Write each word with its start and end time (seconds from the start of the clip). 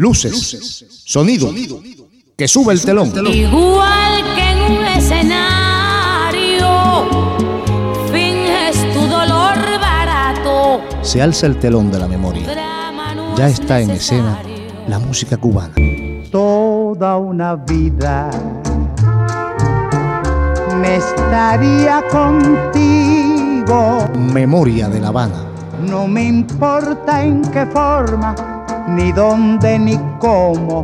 Luces, 0.00 0.84
sonido, 1.04 1.52
que 2.34 2.48
sube 2.48 2.72
el 2.72 2.82
telón. 2.82 3.12
Igual 3.34 4.24
que 4.34 4.50
en 4.50 4.58
un 4.78 4.84
escenario, 4.96 6.66
finges 8.10 8.94
tu 8.94 9.00
dolor 9.00 9.58
barato. 9.78 10.80
Se 11.02 11.20
alza 11.20 11.44
el 11.48 11.58
telón 11.58 11.92
de 11.92 11.98
la 11.98 12.08
memoria. 12.08 12.46
Ya 13.36 13.48
está 13.48 13.78
en 13.82 13.90
escena 13.90 14.40
la 14.88 14.98
música 14.98 15.36
cubana. 15.36 15.74
Toda 16.30 17.18
una 17.18 17.56
vida 17.56 18.30
me 20.80 20.96
estaría 20.96 22.02
contigo. 22.10 24.08
Memoria 24.16 24.88
de 24.88 24.98
La 24.98 25.08
Habana. 25.08 25.44
No 25.86 26.08
me 26.08 26.24
importa 26.24 27.22
en 27.22 27.42
qué 27.42 27.66
forma, 27.66 28.59
ni 28.90 29.12
dónde, 29.12 29.78
ni 29.78 29.96
cómo, 30.18 30.82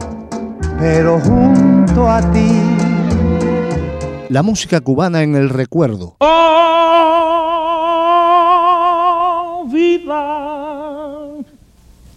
pero 0.79 1.19
junto 1.20 2.09
a 2.09 2.20
ti. 2.32 2.62
La 4.29 4.42
música 4.42 4.80
cubana 4.80 5.23
en 5.23 5.37
el 5.37 5.48
recuerdo. 5.48 6.16
Oh, 6.19 6.37
vida, 9.70 11.27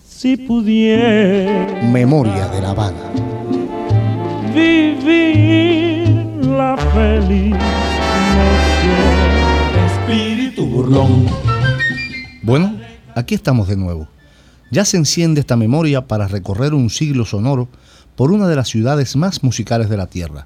si 0.07 0.37
pudiera. 0.37 1.81
Memoria 1.83 2.47
de 2.47 2.61
La 2.61 2.71
Habana. 2.71 3.11
Vivir 4.53 6.45
la 6.45 6.75
feliz 6.93 7.55
espíritu 9.85 10.65
burlón. 10.65 11.27
Bueno, 12.41 12.75
aquí 13.15 13.35
estamos 13.35 13.67
de 13.67 13.77
nuevo. 13.77 14.07
Ya 14.71 14.85
se 14.85 14.97
enciende 14.97 15.39
esta 15.39 15.55
memoria 15.55 16.05
para 16.07 16.27
recorrer 16.27 16.73
un 16.73 16.89
siglo 16.89 17.25
sonoro 17.25 17.67
por 18.15 18.31
una 18.31 18.47
de 18.47 18.55
las 18.55 18.67
ciudades 18.67 19.15
más 19.15 19.43
musicales 19.43 19.89
de 19.89 19.97
la 19.97 20.07
Tierra. 20.07 20.45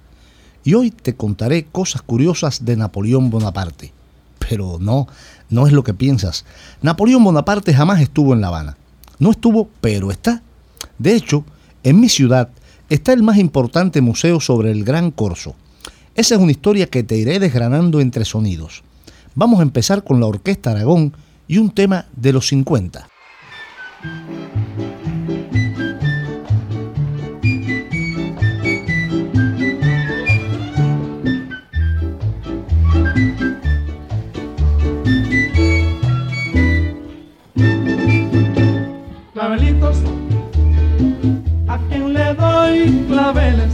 Y 0.63 0.75
hoy 0.75 0.91
te 0.91 1.15
contaré 1.15 1.65
cosas 1.65 2.01
curiosas 2.01 2.63
de 2.63 2.77
Napoleón 2.77 3.29
Bonaparte. 3.29 3.91
Pero 4.39 4.77
no, 4.79 5.07
no 5.49 5.67
es 5.67 5.73
lo 5.73 5.83
que 5.83 5.93
piensas. 5.93 6.45
Napoleón 6.81 7.23
Bonaparte 7.23 7.73
jamás 7.73 7.99
estuvo 7.99 8.33
en 8.33 8.39
La 8.39 8.47
Habana. 8.47 8.77
No 9.19 9.31
estuvo, 9.31 9.69
pero 9.81 10.09
está. 10.09 10.41
De 10.97 11.15
hecho, 11.15 11.43
en 11.83 11.99
mi 11.99 12.07
ciudad 12.07 12.49
está 12.89 13.11
el 13.11 13.23
más 13.23 13.37
importante 13.37 13.99
museo 13.99 14.39
sobre 14.39 14.71
el 14.71 14.85
Gran 14.85 15.11
Corso. 15.11 15.55
Esa 16.15 16.35
es 16.35 16.41
una 16.41 16.51
historia 16.51 16.87
que 16.87 17.03
te 17.03 17.17
iré 17.17 17.39
desgranando 17.39 17.99
entre 17.99 18.23
sonidos. 18.23 18.83
Vamos 19.35 19.59
a 19.59 19.63
empezar 19.63 20.03
con 20.03 20.19
la 20.19 20.27
Orquesta 20.27 20.71
Aragón 20.71 21.13
y 21.47 21.57
un 21.57 21.71
tema 21.71 22.05
de 22.15 22.31
los 22.31 22.47
50. 22.47 23.09
Isabel 43.23 43.72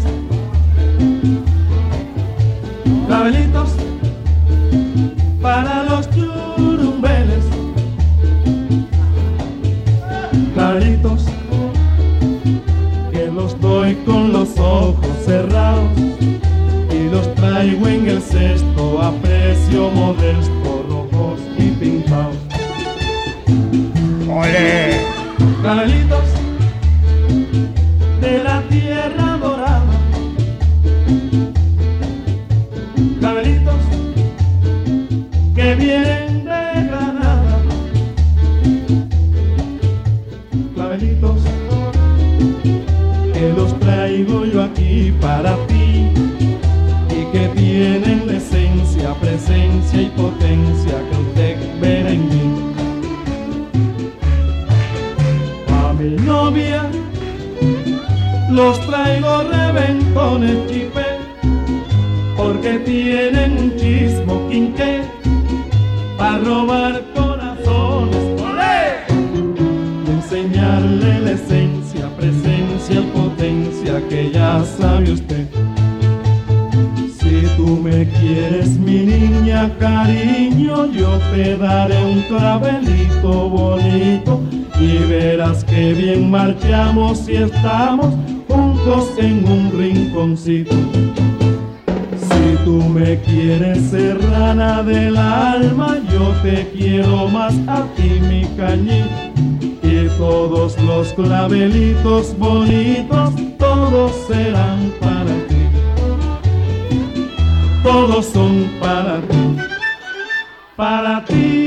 para 110.80 111.20
ti. 111.28 111.59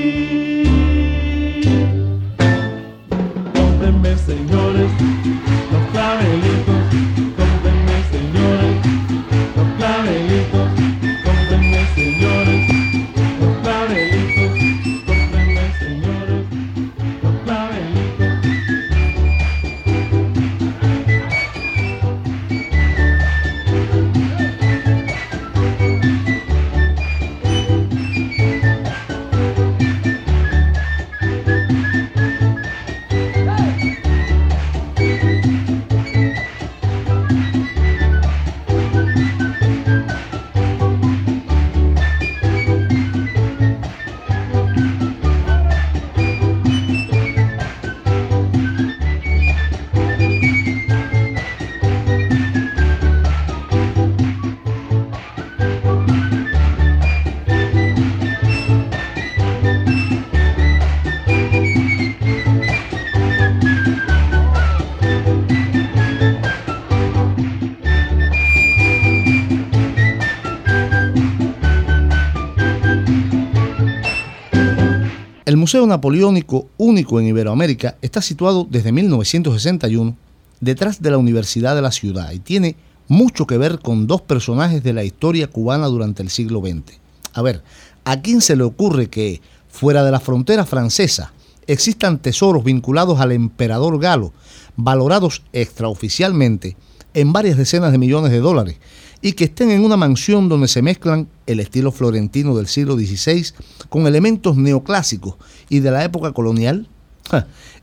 Museo 75.63 75.87
Napoleónico, 75.87 76.67
único 76.77 77.21
en 77.21 77.29
Iberoamérica, 77.29 77.97
está 78.03 78.21
situado 78.21 78.67
desde 78.69 78.91
1961 78.91 80.17
detrás 80.59 81.01
de 81.01 81.13
la 81.13 81.19
Universidad 81.19 81.77
de 81.77 81.83
la 81.83 81.93
ciudad 81.93 82.33
y 82.33 82.41
tiene 82.41 82.75
mucho 83.07 83.47
que 83.47 83.59
ver 83.59 83.79
con 83.79 84.09
dos 84.09 84.23
personajes 84.23 84.83
de 84.83 84.93
la 84.93 85.05
historia 85.05 85.47
cubana 85.47 85.87
durante 85.87 86.21
el 86.21 86.31
siglo 86.31 86.59
XX. 86.63 86.99
A 87.33 87.43
ver, 87.43 87.63
¿a 88.03 88.21
quién 88.23 88.41
se 88.41 88.57
le 88.57 88.65
ocurre 88.65 89.09
que, 89.09 89.41
fuera 89.69 90.03
de 90.03 90.11
la 90.11 90.19
frontera 90.19 90.67
francesa, 90.67 91.33
existan 91.69 92.19
tesoros 92.19 92.65
vinculados 92.65 93.21
al 93.21 93.31
emperador 93.31 94.01
galo, 94.01 94.33
valorados 94.75 95.45
extraoficialmente 95.53 96.77
en 97.15 97.33
varias 97.33 97.57
decenas 97.57 97.93
de 97.93 97.99
millones 97.99 98.33
de 98.33 98.41
dólares, 98.41 98.79
y 99.21 99.35
que 99.35 99.45
estén 99.45 99.71
en 99.71 99.85
una 99.85 99.97
mansión 99.97 100.49
donde 100.49 100.67
se 100.67 100.83
mezclan 100.83 101.29
el 101.47 101.61
estilo 101.61 101.93
florentino 101.93 102.57
del 102.57 102.67
siglo 102.67 102.97
XVI 102.97 103.47
con 103.89 104.07
elementos 104.07 104.57
neoclásicos 104.57 105.37
y 105.69 105.81
de 105.81 105.91
la 105.91 106.05
época 106.05 106.33
colonial? 106.33 106.89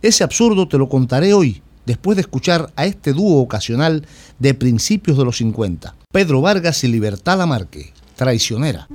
ese 0.01 0.23
absurdo 0.23 0.67
te 0.67 0.77
lo 0.77 0.89
contaré 0.89 1.33
hoy, 1.33 1.61
después 1.85 2.15
de 2.15 2.21
escuchar 2.21 2.71
a 2.75 2.85
este 2.85 3.13
dúo 3.13 3.41
ocasional 3.41 4.05
de 4.37 4.53
principios 4.53 5.17
de 5.17 5.25
los 5.25 5.37
50, 5.37 5.95
Pedro 6.11 6.41
Vargas 6.41 6.83
y 6.83 6.87
Libertad 6.87 7.37
Lamarque, 7.37 7.93
traicionera. 8.15 8.87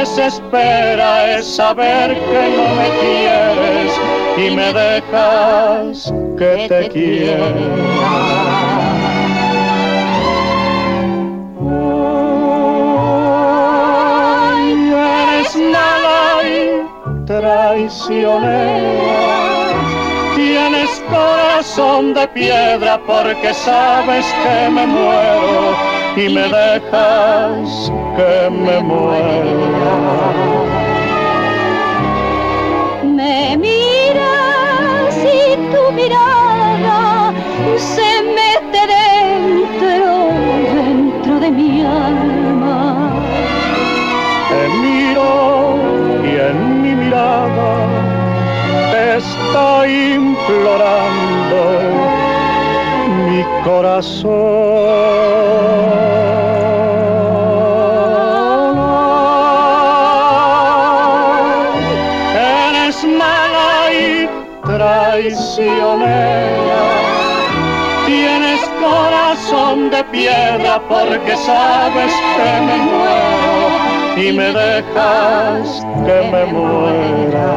Desespera 0.00 1.36
es 1.36 1.44
saber 1.56 2.14
que 2.14 2.42
no 2.56 2.66
me 2.76 2.88
quieres 3.00 3.92
y 4.36 4.50
me 4.54 4.72
dejas 4.72 6.14
que 6.38 6.68
te 6.68 6.88
quiera. 6.88 7.50
traicionera. 17.26 19.29
Corazón 21.20 22.14
de 22.14 22.26
piedra 22.28 22.98
porque 23.06 23.52
sabes 23.52 24.24
que 24.42 24.70
me 24.70 24.86
muero 24.86 25.76
y 26.16 26.28
me 26.34 26.44
dejas 26.58 27.92
que 28.16 28.48
me 28.48 28.80
muera. 28.80 30.22
Me 33.18 33.56
miras 33.58 35.14
y 35.40 35.56
tu 35.72 35.82
mirada 35.92 37.34
se 37.76 38.10
mete 38.38 38.80
dentro, 38.96 39.94
dentro 40.74 41.40
de 41.40 41.50
mi 41.50 41.82
alma. 41.82 43.12
Te 44.48 44.62
miro 44.84 45.76
y 46.24 46.30
en 46.48 46.82
mi 46.82 46.94
mirada 46.94 47.99
está 49.20 49.86
implorando 49.86 51.60
mi 53.26 53.42
corazón. 53.64 55.20
Tienes 68.06 68.60
corazón 68.80 69.90
de 69.90 70.02
piedra 70.04 70.80
porque 70.88 71.36
sabes 71.36 72.12
que 72.36 72.60
me 72.66 72.76
muero 72.88 73.68
y 74.16 74.32
me 74.32 74.52
dejas 74.52 75.86
que 76.04 76.18
me 76.32 76.44
muera. 76.46 77.48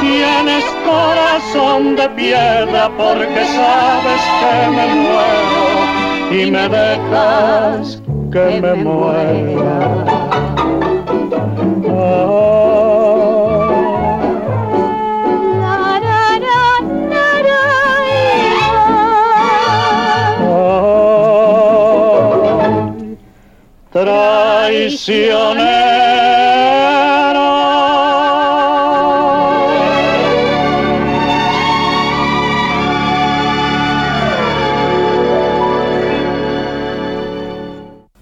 Tienes 0.00 0.64
corazón 0.86 1.94
de 1.94 2.08
piedra 2.10 2.90
porque 2.96 3.44
sabes 3.44 4.22
que 4.40 4.70
me 4.70 4.86
muero 4.94 5.64
y 6.30 6.50
me 6.50 6.68
dejas 6.70 8.00
que 8.32 8.60
me 8.62 8.74
muera. 8.74 9.80
traiciones 23.92 25.71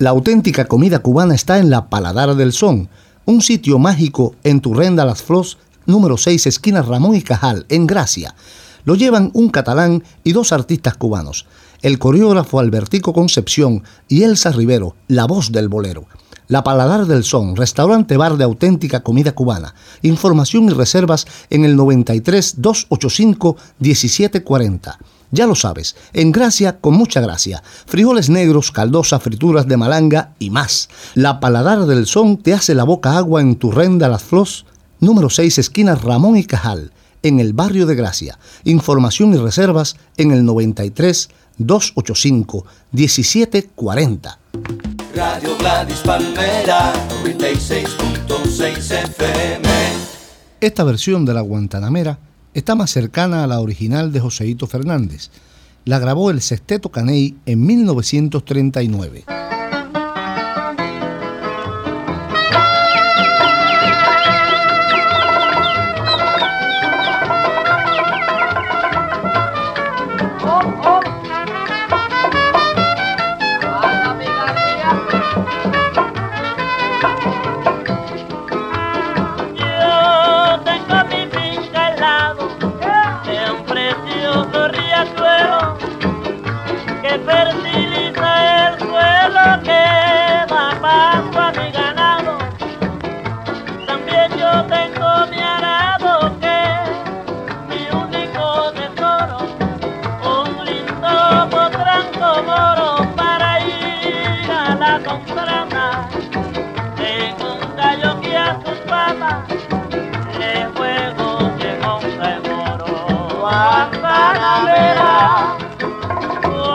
La 0.00 0.08
auténtica 0.08 0.64
comida 0.64 1.00
cubana 1.00 1.34
está 1.34 1.58
en 1.58 1.68
la 1.68 1.90
Paladar 1.90 2.34
del 2.34 2.54
Son, 2.54 2.88
un 3.26 3.42
sitio 3.42 3.78
mágico 3.78 4.34
en 4.44 4.62
Turrenda 4.62 5.04
Las 5.04 5.22
Flos, 5.22 5.58
número 5.84 6.16
6, 6.16 6.46
esquina 6.46 6.80
Ramón 6.80 7.16
y 7.16 7.20
Cajal, 7.20 7.66
en 7.68 7.86
Gracia. 7.86 8.34
Lo 8.86 8.94
llevan 8.94 9.30
un 9.34 9.50
catalán 9.50 10.02
y 10.24 10.32
dos 10.32 10.52
artistas 10.52 10.96
cubanos, 10.96 11.44
el 11.82 11.98
coreógrafo 11.98 12.60
Albertico 12.60 13.12
Concepción 13.12 13.84
y 14.08 14.22
Elsa 14.22 14.52
Rivero, 14.52 14.96
la 15.06 15.26
voz 15.26 15.52
del 15.52 15.68
bolero. 15.68 16.06
La 16.48 16.64
Paladar 16.64 17.04
del 17.04 17.22
Son, 17.22 17.54
restaurante 17.54 18.16
bar 18.16 18.38
de 18.38 18.44
auténtica 18.44 19.00
comida 19.00 19.32
cubana. 19.32 19.74
Información 20.00 20.64
y 20.64 20.70
reservas 20.70 21.26
en 21.50 21.66
el 21.66 21.76
93 21.76 22.54
285 22.56 23.56
1740. 23.78 24.98
Ya 25.32 25.46
lo 25.46 25.54
sabes, 25.54 25.94
en 26.12 26.32
gracia 26.32 26.80
con 26.80 26.94
mucha 26.94 27.20
gracia. 27.20 27.62
Frijoles 27.86 28.28
negros, 28.30 28.72
caldosa, 28.72 29.20
frituras 29.20 29.68
de 29.68 29.76
malanga 29.76 30.34
y 30.38 30.50
más. 30.50 30.88
La 31.14 31.38
paladar 31.38 31.86
del 31.86 32.06
son 32.06 32.36
te 32.36 32.52
hace 32.52 32.74
la 32.74 32.84
boca 32.84 33.16
agua 33.16 33.40
en 33.40 33.56
tu 33.56 33.70
renda 33.70 34.08
Las 34.08 34.24
Flos, 34.24 34.66
número 34.98 35.30
6, 35.30 35.58
esquina 35.58 35.94
Ramón 35.94 36.36
y 36.36 36.44
Cajal, 36.44 36.92
en 37.22 37.38
el 37.38 37.52
barrio 37.52 37.86
de 37.86 37.94
Gracia. 37.94 38.38
Información 38.64 39.32
y 39.34 39.36
reservas 39.36 39.96
en 40.16 40.32
el 40.32 40.44
93 40.44 41.28
285 41.58 42.66
1740. 42.90 44.38
Radio 45.14 45.56
Gladys 45.58 45.98
Palmera, 45.98 46.92
96.6 47.22 49.04
FM. 49.04 49.68
Esta 50.60 50.84
versión 50.84 51.24
de 51.24 51.34
la 51.34 51.40
Guantanamera 51.40 52.18
está 52.54 52.74
más 52.74 52.90
cercana 52.90 53.44
a 53.44 53.46
la 53.46 53.60
original 53.60 54.12
de 54.12 54.20
Joseito 54.20 54.66
Fernández. 54.66 55.30
La 55.84 55.98
grabó 55.98 56.30
el 56.30 56.40
Sexteto 56.40 56.90
Caney 56.90 57.36
en 57.46 57.64
1939. 57.64 59.24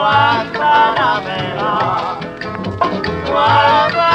Guantanamera. 0.06 1.70
Guantanamera. 3.26 4.05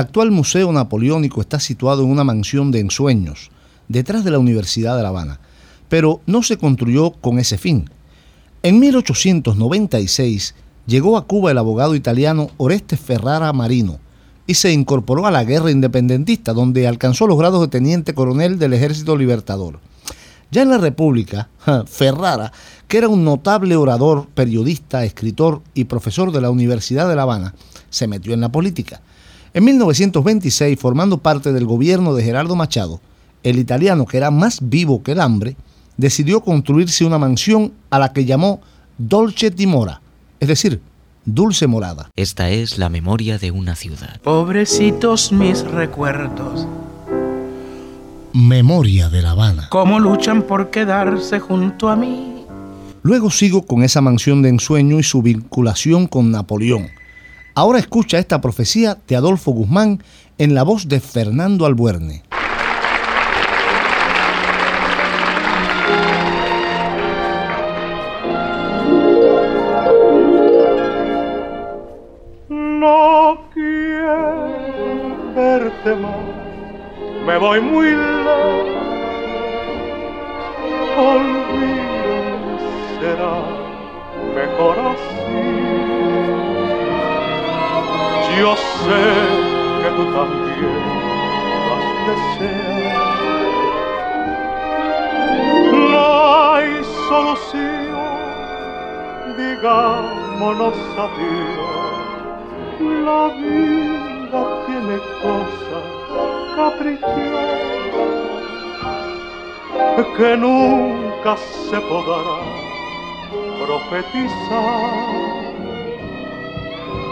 Actual 0.00 0.30
Museo 0.30 0.72
Napoleónico 0.72 1.40
está 1.40 1.60
situado 1.60 2.02
en 2.02 2.10
una 2.10 2.24
mansión 2.24 2.70
de 2.70 2.80
ensueños, 2.80 3.50
detrás 3.88 4.24
de 4.24 4.30
la 4.30 4.38
Universidad 4.38 4.96
de 4.96 5.02
La 5.02 5.08
Habana, 5.10 5.40
pero 5.88 6.20
no 6.26 6.42
se 6.42 6.56
construyó 6.56 7.12
con 7.12 7.38
ese 7.38 7.58
fin. 7.58 7.90
En 8.62 8.78
1896 8.78 10.54
llegó 10.86 11.16
a 11.16 11.26
Cuba 11.26 11.50
el 11.50 11.58
abogado 11.58 11.94
italiano 11.94 12.50
Oreste 12.56 12.96
Ferrara 12.96 13.52
Marino 13.52 13.98
y 14.46 14.54
se 14.54 14.72
incorporó 14.72 15.26
a 15.26 15.30
la 15.30 15.44
guerra 15.44 15.70
independentista, 15.70 16.52
donde 16.52 16.88
alcanzó 16.88 17.26
los 17.26 17.38
grados 17.38 17.60
de 17.60 17.68
teniente 17.68 18.14
coronel 18.14 18.58
del 18.58 18.72
Ejército 18.72 19.16
Libertador. 19.16 19.80
Ya 20.50 20.62
en 20.62 20.70
la 20.70 20.78
República, 20.78 21.48
Ferrara, 21.86 22.52
que 22.88 22.98
era 22.98 23.08
un 23.08 23.24
notable 23.24 23.76
orador, 23.76 24.26
periodista, 24.34 25.04
escritor 25.04 25.62
y 25.74 25.84
profesor 25.84 26.32
de 26.32 26.40
la 26.40 26.50
Universidad 26.50 27.08
de 27.08 27.14
La 27.14 27.22
Habana, 27.22 27.54
se 27.88 28.08
metió 28.08 28.34
en 28.34 28.40
la 28.40 28.50
política. 28.50 29.00
En 29.52 29.64
1926, 29.64 30.78
formando 30.78 31.18
parte 31.18 31.52
del 31.52 31.66
gobierno 31.66 32.14
de 32.14 32.22
Gerardo 32.22 32.54
Machado, 32.54 33.00
el 33.42 33.58
italiano, 33.58 34.06
que 34.06 34.16
era 34.16 34.30
más 34.30 34.60
vivo 34.62 35.02
que 35.02 35.12
el 35.12 35.20
hambre, 35.20 35.56
decidió 35.96 36.40
construirse 36.40 37.04
una 37.04 37.18
mansión 37.18 37.72
a 37.90 37.98
la 37.98 38.12
que 38.12 38.24
llamó 38.24 38.60
Dolce 38.96 39.50
Timora, 39.50 40.00
es 40.38 40.46
decir, 40.46 40.80
dulce 41.24 41.66
morada. 41.66 42.10
Esta 42.14 42.50
es 42.50 42.78
la 42.78 42.88
memoria 42.88 43.38
de 43.38 43.50
una 43.50 43.74
ciudad. 43.74 44.20
Pobrecitos 44.22 45.32
mis 45.32 45.62
recuerdos, 45.62 46.68
Memoria 48.32 49.08
de 49.08 49.22
La 49.22 49.32
Habana. 49.32 49.66
cómo 49.70 49.98
luchan 49.98 50.42
por 50.42 50.70
quedarse 50.70 51.40
junto 51.40 51.88
a 51.88 51.96
mí. 51.96 52.44
Luego 53.02 53.30
sigo 53.30 53.62
con 53.62 53.82
esa 53.82 54.00
mansión 54.00 54.42
de 54.42 54.50
ensueño 54.50 55.00
y 55.00 55.02
su 55.02 55.22
vinculación 55.22 56.06
con 56.06 56.30
Napoleón. 56.30 56.99
Ahora 57.60 57.78
escucha 57.78 58.18
esta 58.18 58.40
profecía 58.40 58.96
de 59.06 59.16
Adolfo 59.16 59.50
Guzmán 59.50 60.02
en 60.38 60.54
la 60.54 60.62
voz 60.62 60.88
de 60.88 60.98
Fernando 60.98 61.66
Albuerne. 61.66 62.22
No 72.48 73.44
quiero 73.52 75.34
verte 75.36 75.96
más, 75.96 76.16
me 77.26 77.36
voy 77.36 77.60
muy 77.60 77.88
lejos. 77.88 78.70
Olvídame, 80.96 82.58
será 83.02 83.34
mejor 84.34 84.78
así. 84.78 85.69
Yo 88.38 88.56
sé 88.56 89.04
que 89.82 89.90
tú 89.96 90.04
también 90.12 90.82
vas 91.68 91.88
desear. 92.06 93.10
No 95.90 96.06
hay 96.54 96.70
solución, 97.08 98.14
digámonos 99.36 100.76
adiós. 100.96 101.80
La 103.04 103.22
vida 103.36 104.40
tiene 104.66 104.96
cosas 105.22 105.84
caprichosas 106.56 107.70
que 110.16 110.30
nunca 110.36 111.36
se 111.36 111.78
podrá 111.80 112.40
profetizar. 113.64 115.49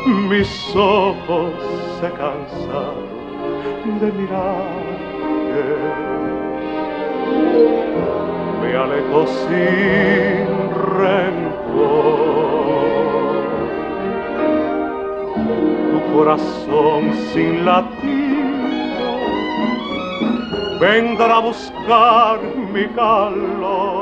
Mis 0.06 0.74
ojos 0.74 1.52
se 2.00 2.10
cansaron 2.12 3.18
de 4.00 4.12
mirarte. 4.12 5.64
Me 8.62 8.76
alejo 8.76 9.26
sin 9.26 10.46
rencor 10.98 12.08
tu 15.90 15.98
corazón 16.12 17.12
sin 17.32 17.64
latido 17.64 18.28
vendrá 20.78 21.36
a 21.36 21.40
buscar 21.40 22.40
mi 22.72 22.86
calor. 22.88 23.97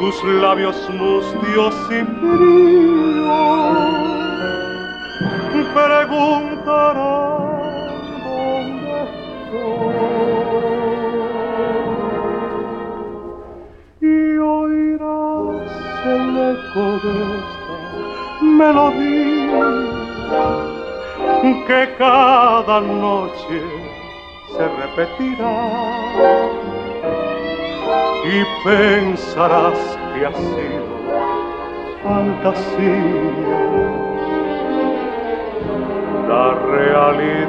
Tus 0.00 0.24
labios 0.24 0.88
mustios 0.88 1.74
y 1.90 2.02
fríos 2.04 3.20
preguntarán 5.74 6.96
dónde 8.24 8.94
estoy. 9.04 10.00
Y 14.00 14.38
oirás 14.38 15.70
el 16.06 16.32
eco 16.48 16.84
de 17.04 17.14
esta 17.36 17.76
melodía 18.40 19.68
que 21.66 21.80
cada 21.98 22.76
noche 22.80 23.58
se 24.56 24.64
repetirá 24.66 25.54
y 28.30 28.44
pensarás 28.62 29.78
que 30.14 30.24
ha 30.24 30.32
sido 30.32 30.86
fantasía. 32.04 33.50
La 36.28 36.54
realidad 36.74 37.40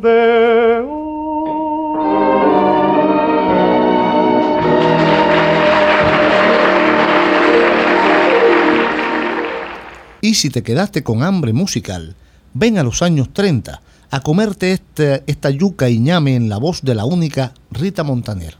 de 0.00 0.84
Y 10.22 10.32
si 10.36 10.48
te 10.48 10.62
quedaste 10.62 11.02
con 11.02 11.22
hambre 11.22 11.52
musical, 11.52 12.16
ven 12.54 12.78
a 12.78 12.82
los 12.82 13.02
años 13.02 13.34
30 13.34 13.82
a 14.10 14.20
comerte 14.20 14.72
este- 14.72 15.22
esta 15.26 15.50
yuca 15.50 15.88
y 15.88 15.98
ñame 15.98 16.36
en 16.36 16.48
la 16.48 16.58
voz 16.58 16.82
de 16.82 16.94
la 16.94 17.04
única 17.04 17.52
Rita 17.70 18.02
Montaner. 18.04 18.56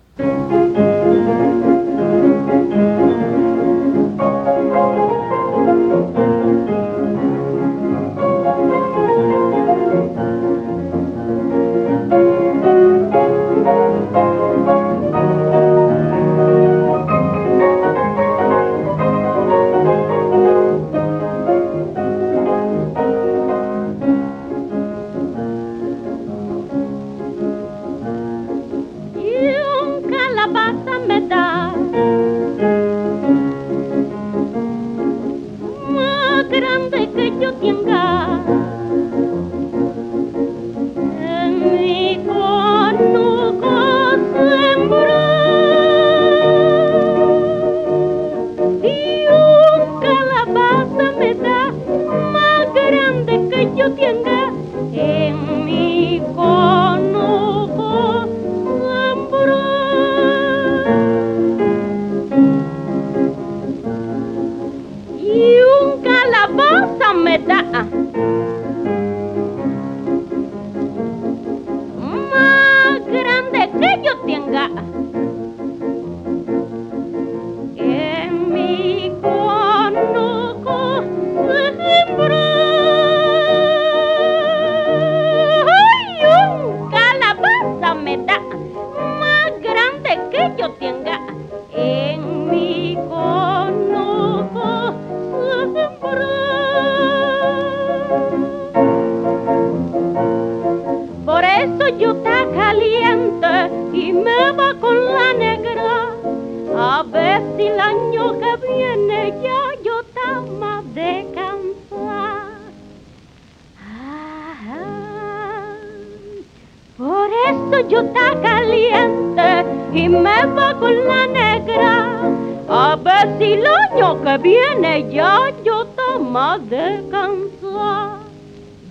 Descansada. 127.24 128.18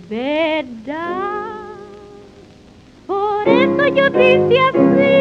¿Verdad? 0.09 1.53
Por 3.07 3.47
eso 3.47 3.87
yo 3.87 4.09
dice 4.09 4.59
así. 4.59 5.15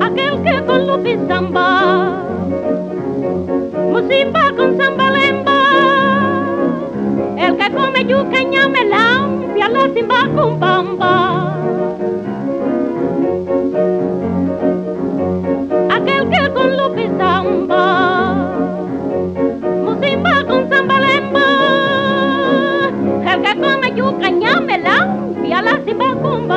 Aquel 0.00 0.42
que 0.42 0.64
con 0.66 0.86
Lupi 0.86 1.16
samba, 1.28 2.24
Musimba 3.90 4.52
con 4.56 4.76
sambalemba, 4.76 5.60
el 7.38 7.56
que 7.56 7.70
come 7.72 8.04
yuca 8.04 8.42
ñame 8.42 8.84
lampia, 8.84 9.68
la 9.68 9.88
simba 9.94 10.28
con 10.34 10.60
bamba. 10.60 11.56
Aquel 15.90 16.28
que 16.28 16.52
con 16.52 16.76
Lupi 16.76 17.06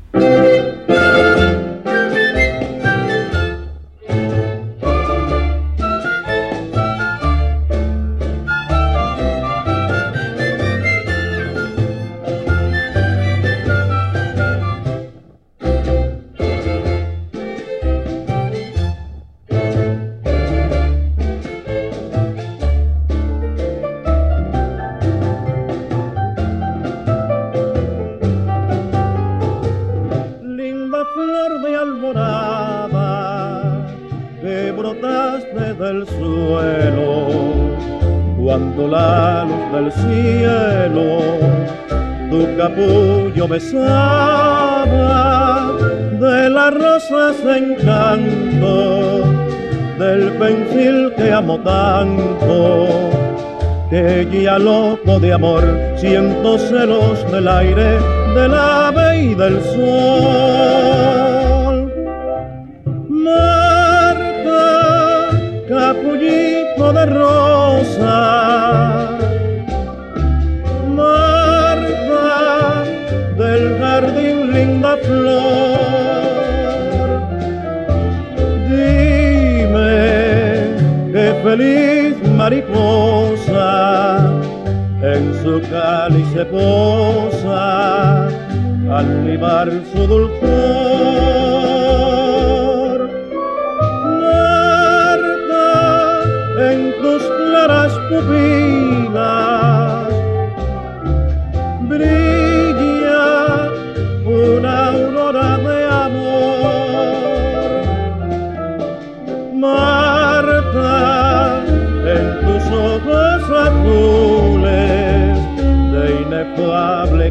De 55.17 55.34
amor 55.34 55.63
siento 55.98 56.60
celos 56.60 57.32
del 57.32 57.48
aire, 57.48 57.98
del 58.36 58.54
ave 58.54 59.24
y 59.24 59.34
del 59.34 59.60
sol. 59.63 61.29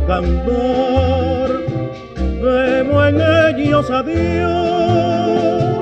Candor, 0.08 1.66
vemos 2.42 3.08
en 3.08 3.20
ellos 3.20 3.90
a 3.90 4.02
Dios. 4.02 5.77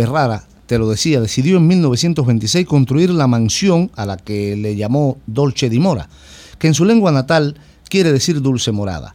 Ferrara, 0.00 0.44
te 0.64 0.78
lo 0.78 0.88
decía, 0.88 1.20
decidió 1.20 1.58
en 1.58 1.66
1926 1.66 2.66
construir 2.66 3.10
la 3.10 3.26
mansión 3.26 3.90
a 3.96 4.06
la 4.06 4.16
que 4.16 4.56
le 4.56 4.74
llamó 4.74 5.18
Dolce 5.26 5.68
di 5.68 5.78
Mora, 5.78 6.08
que 6.58 6.68
en 6.68 6.72
su 6.72 6.86
lengua 6.86 7.12
natal 7.12 7.60
quiere 7.90 8.10
decir 8.10 8.40
dulce 8.40 8.72
morada. 8.72 9.14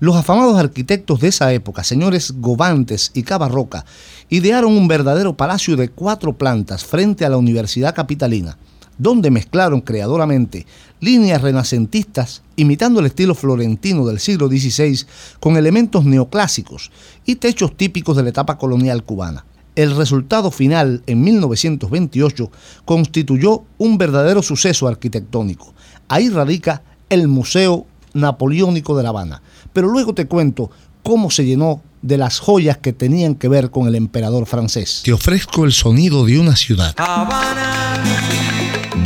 Los 0.00 0.16
afamados 0.16 0.56
arquitectos 0.56 1.20
de 1.20 1.28
esa 1.28 1.52
época, 1.52 1.84
señores 1.84 2.32
Govantes 2.38 3.10
y 3.12 3.24
Cabarroca, 3.24 3.84
idearon 4.30 4.72
un 4.72 4.88
verdadero 4.88 5.36
palacio 5.36 5.76
de 5.76 5.90
cuatro 5.90 6.32
plantas 6.32 6.82
frente 6.82 7.26
a 7.26 7.28
la 7.28 7.36
Universidad 7.36 7.94
Capitalina, 7.94 8.56
donde 8.96 9.30
mezclaron 9.30 9.82
creadoramente 9.82 10.64
líneas 11.00 11.42
renacentistas 11.42 12.40
imitando 12.56 13.00
el 13.00 13.06
estilo 13.06 13.34
florentino 13.34 14.06
del 14.06 14.18
siglo 14.18 14.48
XVI 14.48 15.04
con 15.40 15.58
elementos 15.58 16.06
neoclásicos 16.06 16.90
y 17.26 17.34
techos 17.34 17.76
típicos 17.76 18.16
de 18.16 18.22
la 18.22 18.30
etapa 18.30 18.56
colonial 18.56 19.04
cubana. 19.04 19.44
El 19.74 19.96
resultado 19.96 20.50
final, 20.50 21.02
en 21.06 21.22
1928, 21.22 22.50
constituyó 22.84 23.64
un 23.78 23.96
verdadero 23.96 24.42
suceso 24.42 24.86
arquitectónico. 24.86 25.72
Ahí 26.08 26.28
radica 26.28 26.82
el 27.08 27.28
Museo 27.28 27.86
Napoleónico 28.12 28.96
de 28.96 29.02
La 29.02 29.08
Habana. 29.08 29.42
Pero 29.72 29.88
luego 29.88 30.14
te 30.14 30.26
cuento 30.26 30.70
cómo 31.02 31.30
se 31.30 31.46
llenó 31.46 31.82
de 32.02 32.18
las 32.18 32.38
joyas 32.38 32.78
que 32.78 32.92
tenían 32.92 33.34
que 33.34 33.48
ver 33.48 33.70
con 33.70 33.86
el 33.86 33.94
emperador 33.94 34.46
francés. 34.46 35.00
Te 35.04 35.12
ofrezco 35.12 35.64
el 35.64 35.72
sonido 35.72 36.26
de 36.26 36.38
una 36.38 36.56
ciudad. 36.56 36.94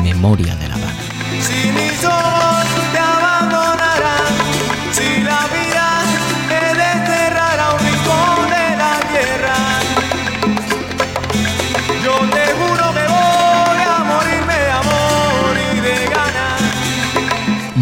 Memoria 0.03 0.57
de 0.57 0.69
La 0.69 0.75
Habana. 0.75 2.46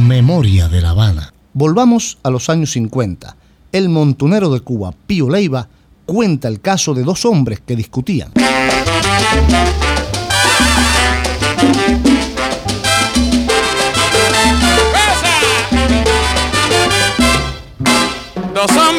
Memoria 0.04 0.68
de 0.68 0.82
La 0.82 0.90
Habana. 0.90 1.32
Volvamos 1.54 2.18
a 2.22 2.28
los 2.28 2.50
años 2.50 2.72
50. 2.72 3.36
El 3.72 3.88
montunero 3.88 4.52
de 4.52 4.60
Cuba, 4.60 4.92
Pío 5.06 5.30
Leiva, 5.30 5.66
cuenta 6.04 6.48
el 6.48 6.60
caso 6.60 6.92
de 6.92 7.04
dos 7.04 7.24
hombres 7.24 7.62
que 7.64 7.74
discutían. 7.74 8.30
Hombres 18.54 18.93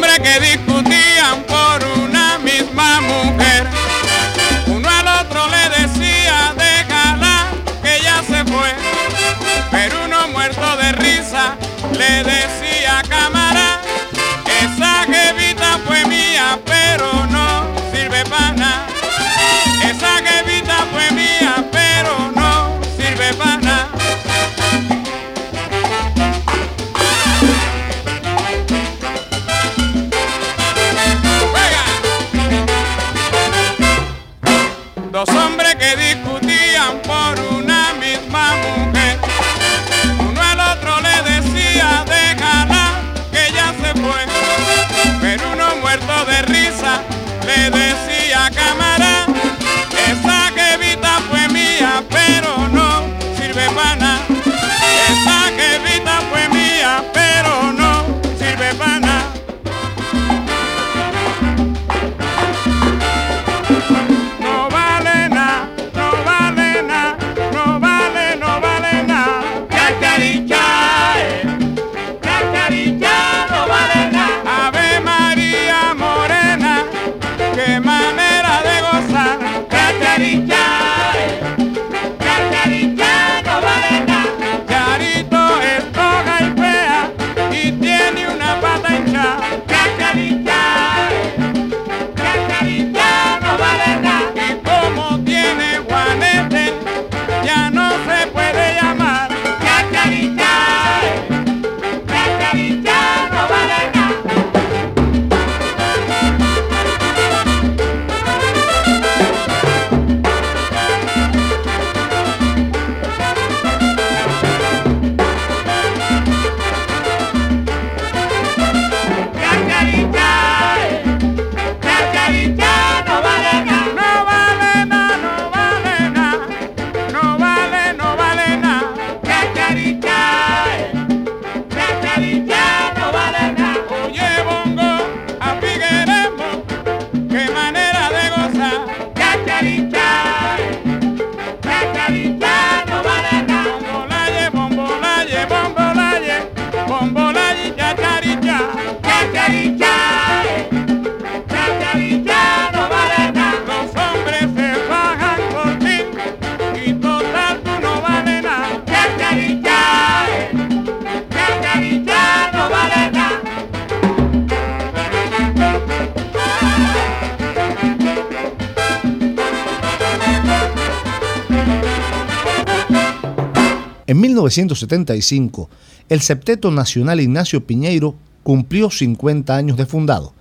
1975, 174.46 175.70
el 176.10 176.22
Septeto 176.22 176.72
Nacional 176.72 177.20
Ignacio 177.20 177.66
Piñeiro 177.66 178.16
cumplió 178.44 178.90
50 178.90 179.56
años 179.56 179.78
de 179.78 179.86
fundado. 179.86 180.34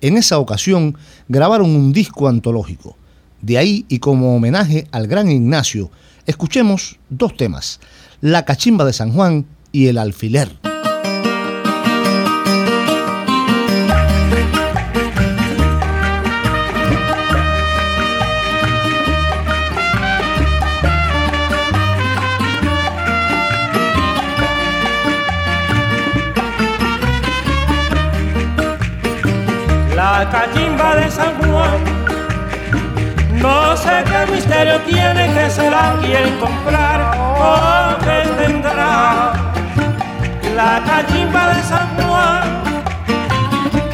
En 0.00 0.16
esa 0.16 0.38
ocasión 0.38 0.96
grabaron 1.28 1.70
un 1.70 1.92
disco 1.92 2.28
antológico. 2.28 2.96
De 3.40 3.58
ahí 3.58 3.86
y 3.88 4.00
como 4.00 4.34
homenaje 4.34 4.88
al 4.90 5.06
gran 5.06 5.30
Ignacio, 5.30 5.90
escuchemos 6.26 6.98
dos 7.10 7.36
temas, 7.36 7.80
La 8.20 8.44
Cachimba 8.44 8.84
de 8.84 8.92
San 8.92 9.12
Juan 9.12 9.46
y 9.70 9.86
El 9.86 9.98
Alfiler. 9.98 10.73
La 30.24 30.30
cachimba 30.30 30.96
de 30.96 31.10
San 31.10 31.34
Juan 31.36 31.84
No 33.42 33.76
sé 33.76 34.02
qué 34.06 34.32
misterio 34.32 34.80
tiene 34.80 35.30
que 35.34 35.50
se 35.50 35.70
la 35.70 35.96
quieren 36.00 36.38
comprar 36.40 36.98
o 37.18 37.98
que 37.98 38.42
tendrá 38.42 39.34
la 40.56 40.82
cachimba 40.86 41.54
de 41.54 41.62
San 41.64 41.88
Juan. 41.96 42.42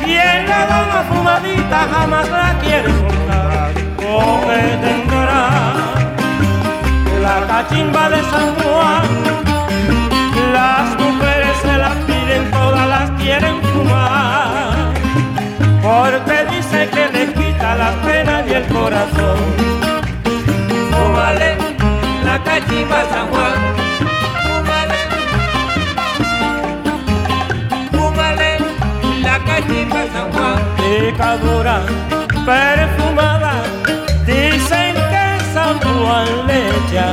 Quien 0.05 0.45
le 0.45 0.61
da 0.71 0.85
una 0.89 1.03
fumadita 1.11 1.89
jamás 1.93 2.29
la 2.31 2.57
quiere 2.61 2.93
soltar 3.01 3.73
o 3.99 4.41
que 4.47 4.61
tendrá 4.87 5.43
la 7.25 7.47
cachimba 7.49 8.09
de 8.09 8.23
San 8.31 8.55
Juan. 8.61 9.03
Las 10.53 10.97
mujeres 10.97 11.57
se 11.61 11.77
la 11.77 11.91
piden, 12.07 12.51
todas 12.53 12.87
las 12.87 13.11
quieren 13.21 13.61
fumar. 13.63 14.10
Quita 17.71 17.77
las 17.77 17.95
penas 17.97 18.45
y 18.49 18.53
el 18.53 18.67
corazón. 18.67 19.39
Fúmale 20.91 21.57
la 22.25 22.43
cachimba 22.43 23.05
San 23.11 23.29
Juan. 23.29 23.81
Cachimba 29.47 30.05
San 30.13 30.33
Juan. 30.33 30.59
Picadura 30.77 31.81
perfumada, 32.45 33.63
dicen 34.27 34.95
que 34.95 35.25
San 35.55 35.79
Juan 35.81 36.29
le 36.47 36.69
echa. 36.69 37.13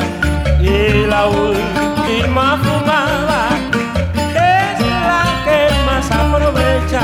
Y 0.60 1.06
la 1.08 1.28
última 1.28 2.58
fumada 2.64 3.50
es 4.34 4.80
la 5.10 5.24
que 5.46 5.60
más 5.86 6.12
aprovecha. 6.12 7.02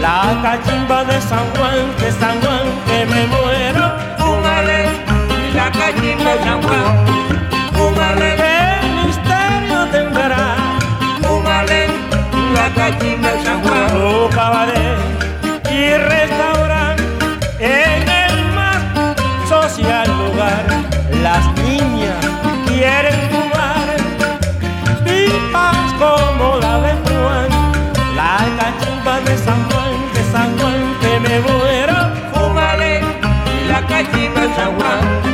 La 0.00 0.38
cachimba 0.42 1.04
de 1.04 1.20
San 1.20 1.46
Juan, 1.56 1.96
de 2.00 2.12
San 2.12 2.40
Juan, 2.40 2.71
que 2.92 3.06
me 3.06 3.26
muero. 3.26 3.84
Fúmale 4.18 4.80
la 5.54 5.66
San 6.44 6.62
Juan. 6.62 6.86
Fúmale. 7.76 8.30
¿Qué 8.40 8.56
misterio 9.06 9.80
tendrá? 9.96 10.44
Fúmale 11.22 11.80
la 12.54 12.66
San 13.44 13.58
Juan. 13.62 13.88
Tu 13.92 14.36
cabaret 14.36 14.98
y 15.70 15.94
restaurante 15.94 16.21
la 34.02 34.08
cachimba 34.08 35.31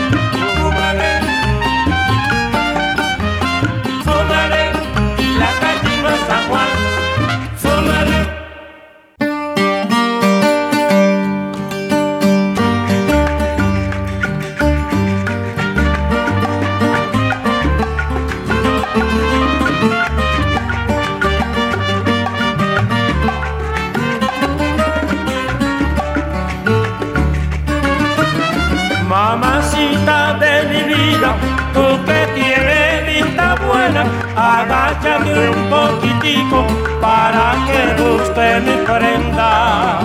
mi 38.61 38.77
prenda. 38.85 40.01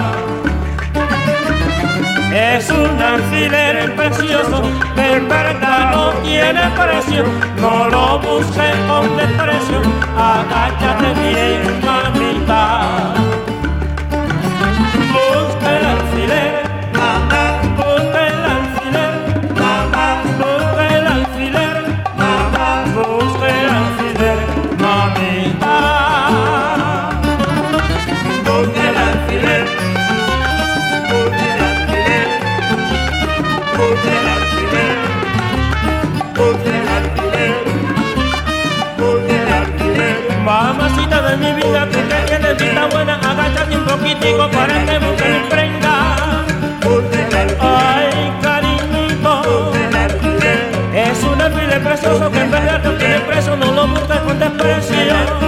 Es 2.34 2.70
un 2.70 3.02
alfiler 3.02 3.96
precioso, 3.96 4.64
en 4.98 5.28
verdad 5.28 5.92
no 5.92 6.10
tiene 6.24 6.62
precio, 6.76 7.24
no 7.62 7.90
lo 7.90 8.20
busques 8.20 8.76
con 8.88 9.16
desprecio, 9.18 9.82
agáchate 10.18 11.14
bien, 11.22 11.82
mamita. 11.86 13.33
Poquitico 44.04 44.50
para 44.52 44.86
que 44.86 45.00
busque 45.00 45.30
mi 45.30 45.50
prenda. 45.50 46.46
Ay, 47.60 48.34
cariñito, 48.42 49.72
es 50.94 51.24
un 51.24 51.42
alfiler 51.42 51.82
precioso 51.82 52.30
que 52.32 52.40
en 52.40 52.52
verdad 52.52 52.82
no 52.84 52.92
tiene 52.94 53.20
precio, 53.22 53.56
no 53.56 53.72
lo 53.72 53.88
busques 53.88 54.20
con 54.20 54.40
desprecio. 54.40 55.43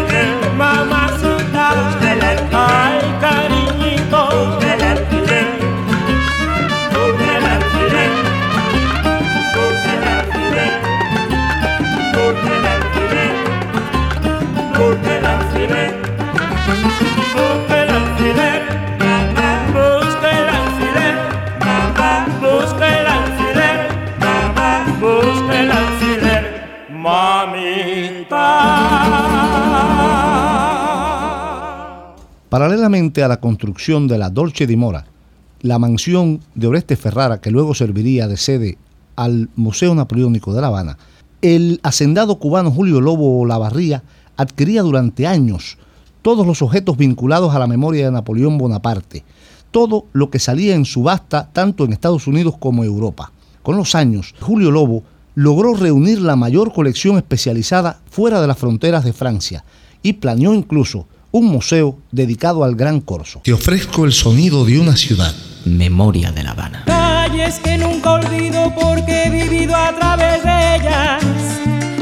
A 32.85 33.27
la 33.27 33.39
construcción 33.39 34.07
de 34.07 34.19
la 34.19 34.29
Dolce 34.29 34.67
di 34.67 34.75
Mora, 34.75 35.07
la 35.61 35.79
mansión 35.79 36.41
de 36.53 36.67
Oreste 36.67 36.95
Ferrara, 36.95 37.41
que 37.41 37.49
luego 37.49 37.73
serviría 37.73 38.27
de 38.27 38.37
sede 38.37 38.77
al 39.15 39.49
Museo 39.55 39.95
Napoleónico 39.95 40.53
de 40.53 40.61
La 40.61 40.67
Habana, 40.67 40.99
el 41.41 41.79
hacendado 41.81 42.37
cubano 42.37 42.69
Julio 42.69 43.01
Lobo 43.01 43.43
Lavarría 43.43 44.03
adquiría 44.37 44.83
durante 44.83 45.25
años 45.25 45.79
todos 46.21 46.45
los 46.45 46.61
objetos 46.61 46.95
vinculados 46.95 47.55
a 47.55 47.59
la 47.59 47.65
memoria 47.65 48.05
de 48.05 48.11
Napoleón 48.11 48.59
Bonaparte, 48.59 49.23
todo 49.71 50.05
lo 50.13 50.29
que 50.29 50.37
salía 50.37 50.75
en 50.75 50.85
subasta 50.85 51.49
tanto 51.53 51.85
en 51.85 51.93
Estados 51.93 52.27
Unidos 52.27 52.53
como 52.59 52.83
Europa. 52.83 53.31
Con 53.63 53.77
los 53.77 53.95
años, 53.95 54.35
Julio 54.39 54.69
Lobo 54.69 55.01
logró 55.33 55.73
reunir 55.73 56.21
la 56.21 56.35
mayor 56.35 56.71
colección 56.71 57.17
especializada 57.17 57.99
fuera 58.11 58.41
de 58.41 58.47
las 58.47 58.59
fronteras 58.59 59.03
de 59.03 59.11
Francia 59.11 59.65
y 60.03 60.13
planeó 60.13 60.53
incluso 60.53 61.07
un 61.37 61.47
museo 61.47 61.97
dedicado 62.11 62.63
al 62.63 62.75
Gran 62.75 63.01
Corso. 63.01 63.41
Te 63.43 63.51
ofrezco 63.51 64.05
el 64.05 64.13
sonido 64.13 64.63
de 64.63 64.79
una 64.79 64.95
ciudad. 64.95 65.35
Memoria 65.65 66.31
de 66.31 66.43
La 66.43 66.51
Habana. 66.51 66.83
Calles 66.85 67.59
que 67.59 67.77
nunca 67.77 68.13
olvido 68.13 68.73
porque 68.73 69.25
he 69.25 69.29
vivido 69.29 69.75
a 69.75 69.93
través 69.93 70.41
de 70.43 70.75
ellas. 70.75 71.23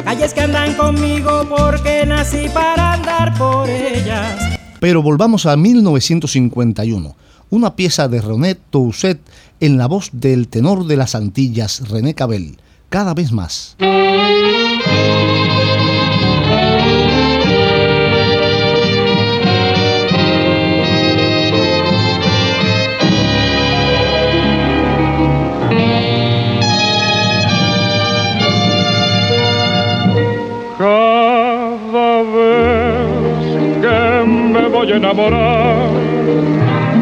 Calles 0.03 0.35
que 0.35 0.41
andan 0.41 0.75
conmigo 0.75 1.47
porque 1.49 2.05
nací 2.05 2.47
para 2.53 2.93
andar 2.93 3.35
por 3.35 3.67
ellas. 3.67 4.59
Pero 4.79 5.01
volvamos 5.01 5.47
a 5.47 5.57
1951, 5.57 7.15
una 7.49 7.75
pieza 7.75 8.07
de 8.07 8.21
René 8.21 8.53
Toussaint 8.53 9.19
en 9.59 9.79
la 9.79 9.87
voz 9.87 10.11
del 10.11 10.47
tenor 10.47 10.85
de 10.85 10.97
las 10.97 11.15
Antillas, 11.15 11.89
René 11.89 12.13
Cabel, 12.13 12.57
cada 12.89 13.15
vez 13.15 13.31
más. 13.31 13.77
Enamorar 35.13 35.89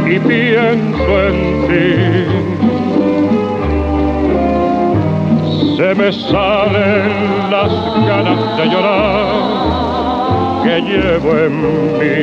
y 0.06 0.19
pienso 0.19 1.28
en 1.28 1.38
ti, 1.67 1.93
se 5.78 5.95
me 5.95 6.12
salen 6.12 7.50
las 7.50 7.71
ganas 8.06 8.58
de 8.58 8.65
llorar 8.67 9.28
que 10.63 10.82
llevo 10.82 11.32
en 11.38 11.54
mí. 12.00 12.21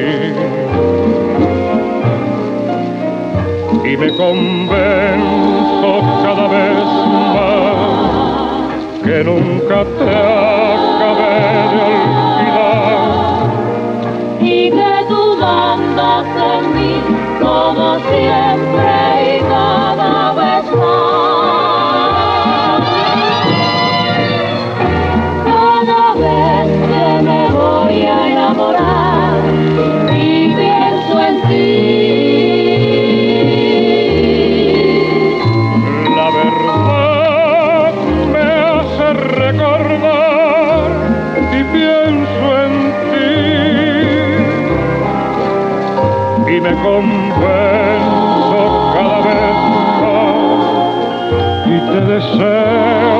Y 3.84 3.96
me 3.96 4.08
convenzo 4.16 5.92
cada 6.22 6.46
vez 6.48 6.84
más 7.34 7.78
que 9.02 9.24
nunca 9.24 9.78
te 9.98 10.17
y 46.58 46.60
me 46.60 46.72
convenzo 46.72 47.40
cada 48.92 49.18
vez 49.20 49.56
más 50.00 50.96
y 51.66 51.78
te 51.92 52.00
deseo 52.00 53.17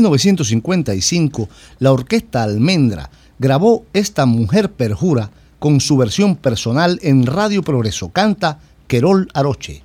1955, 0.00 1.48
la 1.78 1.92
orquesta 1.92 2.42
Almendra 2.42 3.10
grabó 3.38 3.84
Esta 3.92 4.24
Mujer 4.24 4.72
Perjura 4.72 5.30
con 5.58 5.80
su 5.80 5.96
versión 5.98 6.36
personal 6.36 6.98
en 7.02 7.26
Radio 7.26 7.62
Progreso. 7.62 8.08
Canta 8.08 8.60
Querol 8.86 9.28
Aroche. 9.34 9.82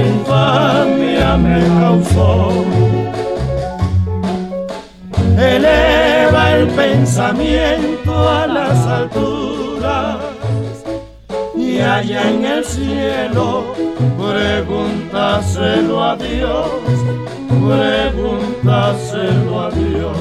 Infamia 0.00 1.36
me 1.36 1.60
causó. 1.80 2.64
Eleva 5.38 6.52
el 6.52 6.68
pensamiento 6.68 8.28
a 8.28 8.46
las 8.46 8.86
alturas 8.86 10.18
y 11.56 11.80
allá 11.80 12.30
en 12.30 12.44
el 12.44 12.64
cielo 12.64 13.74
pregúntaselo 14.18 16.02
a 16.02 16.16
Dios, 16.16 16.70
pregúntaselo 17.66 19.62
a 19.62 19.70
Dios. 19.70 20.16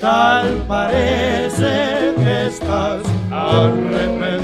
Tal 0.00 0.46
parece 0.68 2.14
que 2.16 2.46
estás 2.46 3.02
arrepentida 3.30 4.35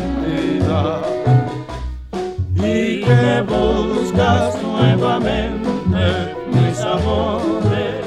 buscas 3.43 4.63
nuevamente 4.63 6.35
mis 6.53 6.81
amores. 6.81 8.05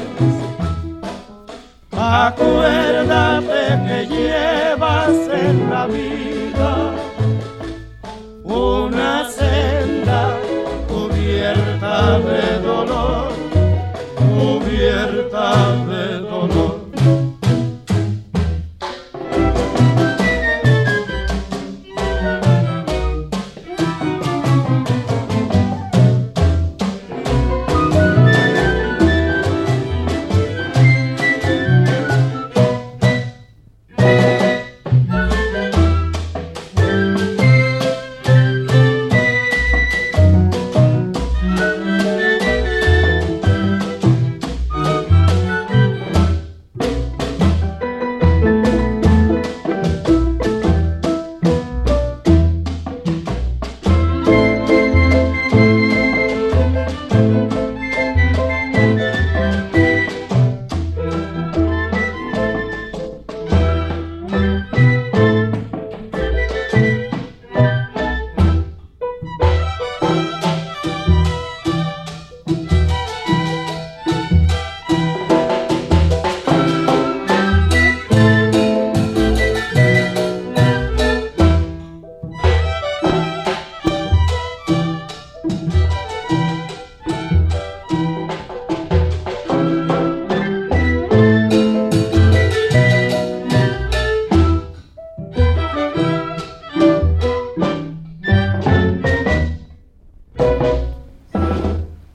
Acuérdate 1.91 3.59
que 3.87 4.07
llevas 4.07 4.74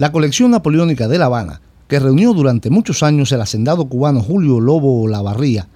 La 0.00 0.12
colección 0.12 0.50
napoleónica 0.50 1.08
de 1.08 1.18
La 1.18 1.26
Habana 1.26 1.60
que 1.86 2.00
reunió 2.00 2.32
durante 2.32 2.70
muchos 2.70 3.02
años 3.02 3.32
el 3.32 3.42
hacendado 3.42 3.84
cubano 3.84 4.22
Julio 4.22 4.58
Lobo 4.58 5.06
Lavarría, 5.06 5.68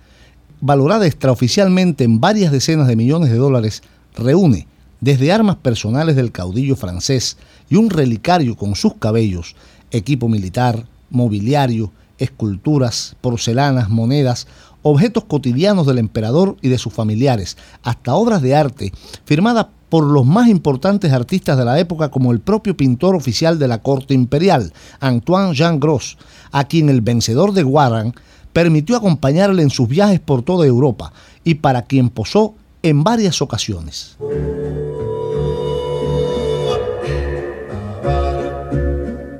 valorada 0.62 1.06
extraoficialmente 1.06 2.04
en 2.04 2.20
varias 2.20 2.50
decenas 2.50 2.88
de 2.88 2.96
millones 2.96 3.28
de 3.28 3.36
dólares, 3.36 3.82
reúne 4.16 4.66
desde 5.02 5.30
armas 5.30 5.56
personales 5.56 6.16
del 6.16 6.32
caudillo 6.32 6.74
francés 6.74 7.36
y 7.68 7.76
un 7.76 7.90
relicario 7.90 8.56
con 8.56 8.76
sus 8.76 8.94
cabellos, 8.94 9.56
equipo 9.90 10.26
militar, 10.26 10.86
mobiliario, 11.10 11.92
esculturas, 12.16 13.16
porcelanas, 13.20 13.90
monedas, 13.90 14.46
objetos 14.80 15.24
cotidianos 15.24 15.86
del 15.86 15.98
emperador 15.98 16.56
y 16.62 16.70
de 16.70 16.78
sus 16.78 16.94
familiares, 16.94 17.58
hasta 17.82 18.14
obras 18.14 18.40
de 18.40 18.54
arte 18.54 18.90
firmadas 19.26 19.66
por 19.88 20.04
los 20.04 20.26
más 20.26 20.48
importantes 20.48 21.12
artistas 21.12 21.56
de 21.56 21.64
la 21.64 21.78
época 21.78 22.10
como 22.10 22.32
el 22.32 22.40
propio 22.40 22.76
pintor 22.76 23.14
oficial 23.14 23.58
de 23.58 23.68
la 23.68 23.78
corte 23.78 24.14
imperial, 24.14 24.72
Antoine 25.00 25.54
Jean 25.54 25.80
Gros, 25.80 26.18
a 26.52 26.64
quien 26.64 26.88
el 26.88 27.00
vencedor 27.00 27.52
de 27.52 27.64
Warren 27.64 28.14
permitió 28.52 28.96
acompañarle 28.96 29.62
en 29.62 29.70
sus 29.70 29.88
viajes 29.88 30.20
por 30.20 30.42
toda 30.42 30.66
Europa 30.66 31.12
y 31.42 31.56
para 31.56 31.82
quien 31.82 32.08
posó 32.08 32.54
en 32.82 33.02
varias 33.04 33.42
ocasiones. 33.42 34.16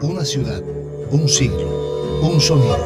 Una 0.03 0.25
ciudad, 0.25 0.63
un 1.11 1.29
siglo, 1.29 2.21
un 2.23 2.41
sonido. 2.41 2.77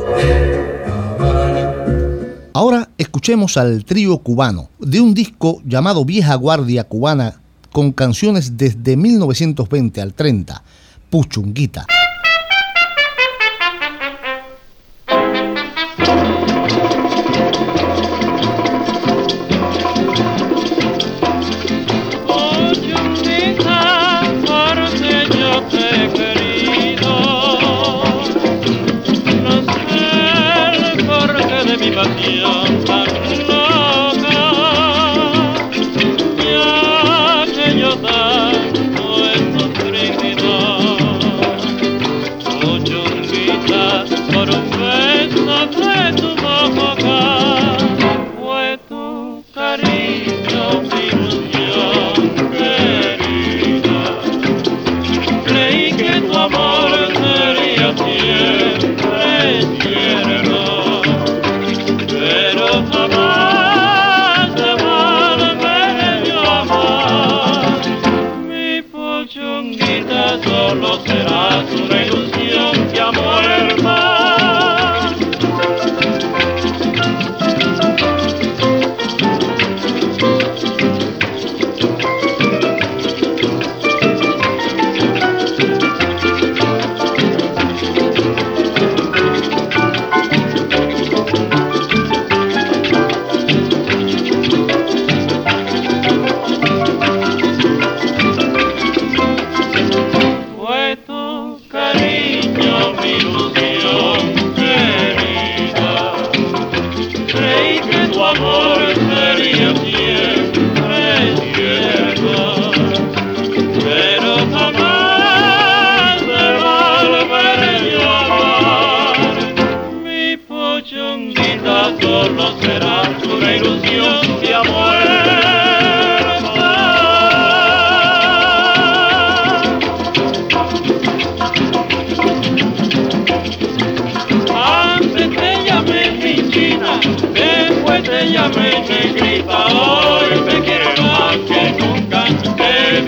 Ahora 2.52 2.90
escuchemos 2.98 3.56
al 3.56 3.84
trío 3.84 4.18
cubano 4.18 4.68
de 4.80 5.00
un 5.00 5.14
disco 5.14 5.62
llamado 5.64 6.04
Vieja 6.04 6.34
Guardia 6.34 6.82
Cubana 6.84 7.40
con 7.72 7.92
canciones 7.92 8.56
desde 8.56 8.96
1920 8.96 10.00
al 10.00 10.14
30, 10.14 10.62
Puchunguita. 11.10 11.86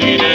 Yeah. 0.00 0.29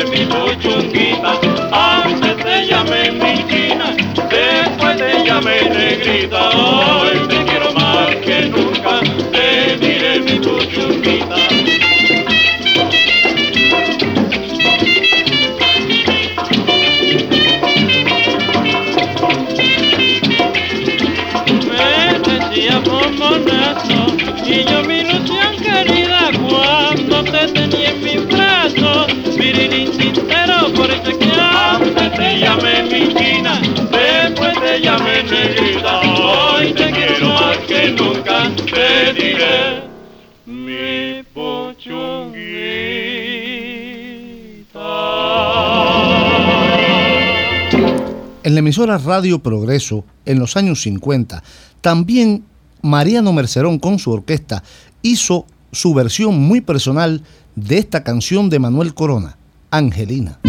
En 48.56 48.64
la 48.64 48.68
emisora 48.70 48.98
Radio 48.98 49.40
Progreso, 49.40 50.06
en 50.26 50.40
los 50.40 50.56
años 50.56 50.82
50, 50.84 51.44
también 51.82 52.46
Mariano 52.82 53.34
Mercerón 53.34 53.80
con 53.80 54.00
su 54.00 54.12
orquesta 54.12 54.64
hizo 55.02 55.46
su 55.74 55.94
versión 55.94 56.40
muy 56.40 56.62
personal 56.62 57.22
de 57.58 57.80
esta 57.80 58.06
canción 58.06 58.50
de 58.50 58.60
Manuel 58.60 58.94
Corona, 58.94 59.38
Angelina. 59.72 60.40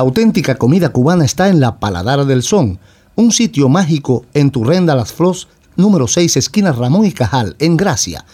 La 0.00 0.04
auténtica 0.04 0.54
comida 0.54 0.88
cubana 0.88 1.26
está 1.26 1.50
en 1.50 1.60
la 1.60 1.78
Paladar 1.78 2.24
del 2.24 2.42
Son, 2.42 2.78
un 3.16 3.32
sitio 3.32 3.68
mágico 3.68 4.24
en 4.32 4.50
Turrenda 4.50 4.94
Las 4.94 5.12
Flos, 5.12 5.48
número 5.76 6.08
6, 6.08 6.38
esquina 6.38 6.72
Ramón 6.72 7.04
y 7.04 7.12
Cajal, 7.12 7.54
en 7.58 7.76
Gracia. 7.76 8.24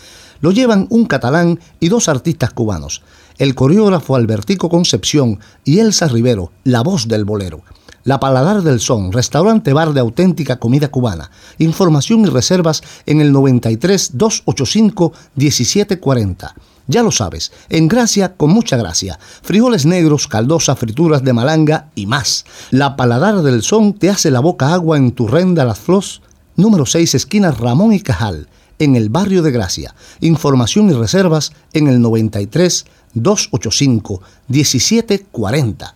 Lo 0.40 0.52
llevan 0.52 0.86
un 0.90 1.06
catalán 1.06 1.58
y 1.80 1.88
dos 1.88 2.08
artistas 2.08 2.52
cubanos, 2.52 3.02
el 3.38 3.56
coreógrafo 3.56 4.14
Albertico 4.14 4.68
Concepción 4.68 5.40
y 5.64 5.80
Elsa 5.80 6.06
Rivero, 6.06 6.52
la 6.62 6.84
voz 6.84 7.08
del 7.08 7.24
bolero. 7.24 7.62
La 8.04 8.20
Paladar 8.20 8.62
del 8.62 8.78
Son, 8.78 9.10
restaurante 9.10 9.72
bar 9.72 9.92
de 9.92 9.98
auténtica 9.98 10.60
comida 10.60 10.86
cubana. 10.86 11.32
Información 11.58 12.20
y 12.20 12.26
reservas 12.26 12.84
en 13.06 13.20
el 13.20 13.32
93 13.32 14.10
285 14.16 15.12
1740. 15.34 16.54
Ya 16.88 17.02
lo 17.02 17.10
sabes, 17.10 17.52
en 17.68 17.88
Gracia 17.88 18.34
con 18.36 18.50
mucha 18.50 18.76
gracia. 18.76 19.18
Frijoles 19.42 19.86
negros, 19.86 20.28
caldosa, 20.28 20.76
frituras 20.76 21.24
de 21.24 21.32
malanga 21.32 21.90
y 21.94 22.06
más. 22.06 22.44
La 22.70 22.96
Paladar 22.96 23.42
del 23.42 23.62
Son 23.62 23.92
te 23.92 24.08
hace 24.08 24.30
la 24.30 24.40
boca 24.40 24.72
agua 24.72 24.96
en 24.96 25.12
tu 25.12 25.26
renda 25.26 25.64
Las 25.64 25.80
Flos, 25.80 26.22
número 26.54 26.86
6, 26.86 27.16
esquina 27.16 27.50
Ramón 27.50 27.92
y 27.92 28.00
Cajal, 28.00 28.48
en 28.78 28.94
el 28.94 29.08
barrio 29.08 29.42
de 29.42 29.50
Gracia. 29.50 29.94
Información 30.20 30.90
y 30.90 30.92
reservas 30.92 31.52
en 31.72 31.88
el 31.88 32.00
93 32.00 32.84
285 33.14 34.22
1740. 34.48 35.94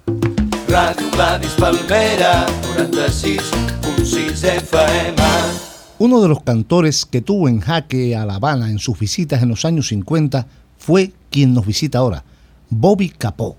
Ràdio 0.67 1.11
Gladys 1.13 1.53
Palmera, 1.59 2.47
96.6 2.77 4.45
FM. 4.45 5.17
Uno 5.99 6.23
de 6.23 6.29
los 6.29 6.43
cantores 6.43 7.05
que 7.05 7.21
tuvo 7.21 7.49
en 7.49 7.61
jaque 7.61 8.17
a 8.17 8.25
La 8.25 8.37
Habana 8.37 8.71
en 8.71 8.79
sus 8.79 8.99
visitas 8.99 9.43
en 9.43 9.51
los 9.51 9.67
años 9.67 9.89
50 9.89 10.47
fue 10.81 11.13
quien 11.31 11.55
nos 11.55 11.67
visita 11.67 11.99
ahora, 11.99 12.25
Bobby 12.71 13.11
Capó. 13.11 13.57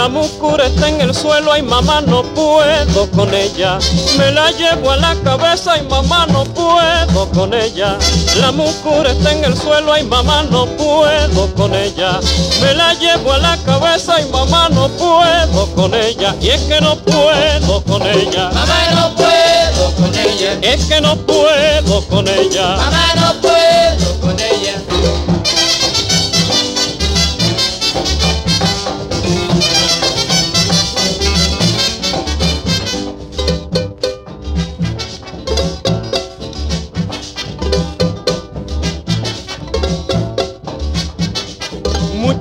La 0.00 0.08
mucura 0.08 0.64
está 0.64 0.88
en 0.88 0.98
el 1.02 1.14
suelo, 1.14 1.52
ay 1.52 1.60
mamá 1.60 2.00
no 2.00 2.22
puedo 2.22 3.10
con 3.10 3.34
ella. 3.34 3.78
Me 4.16 4.32
la 4.32 4.50
llevo 4.52 4.92
a 4.92 4.96
la 4.96 5.14
cabeza, 5.16 5.74
ay 5.74 5.86
mamá 5.90 6.26
no 6.28 6.44
puedo 6.44 7.28
con 7.32 7.52
ella. 7.52 7.98
La 8.40 8.50
mucura 8.50 9.10
está 9.10 9.32
en 9.32 9.44
el 9.44 9.54
suelo, 9.54 9.92
ay 9.92 10.04
mamá 10.04 10.44
no 10.44 10.64
puedo 10.64 11.54
con 11.54 11.74
ella. 11.74 12.18
Me 12.62 12.72
la 12.72 12.94
llevo 12.94 13.34
a 13.34 13.38
la 13.40 13.58
cabeza, 13.58 14.14
ay 14.16 14.24
mamá 14.32 14.70
no 14.70 14.88
puedo 14.88 15.66
con 15.74 15.92
ella. 15.94 16.34
Y 16.40 16.48
es 16.48 16.62
que 16.62 16.80
no 16.80 16.96
puedo 16.96 17.84
con 17.84 18.00
ella. 18.00 18.48
Mamá 18.54 18.80
no 18.94 19.14
puedo 19.16 19.94
con 19.96 20.14
ella. 20.14 20.58
Es 20.62 20.86
que 20.86 20.98
no 21.02 21.14
puedo 21.14 22.06
con 22.08 22.26
ella. 22.26 22.68
Mamá 22.76 23.14
no 23.16 23.39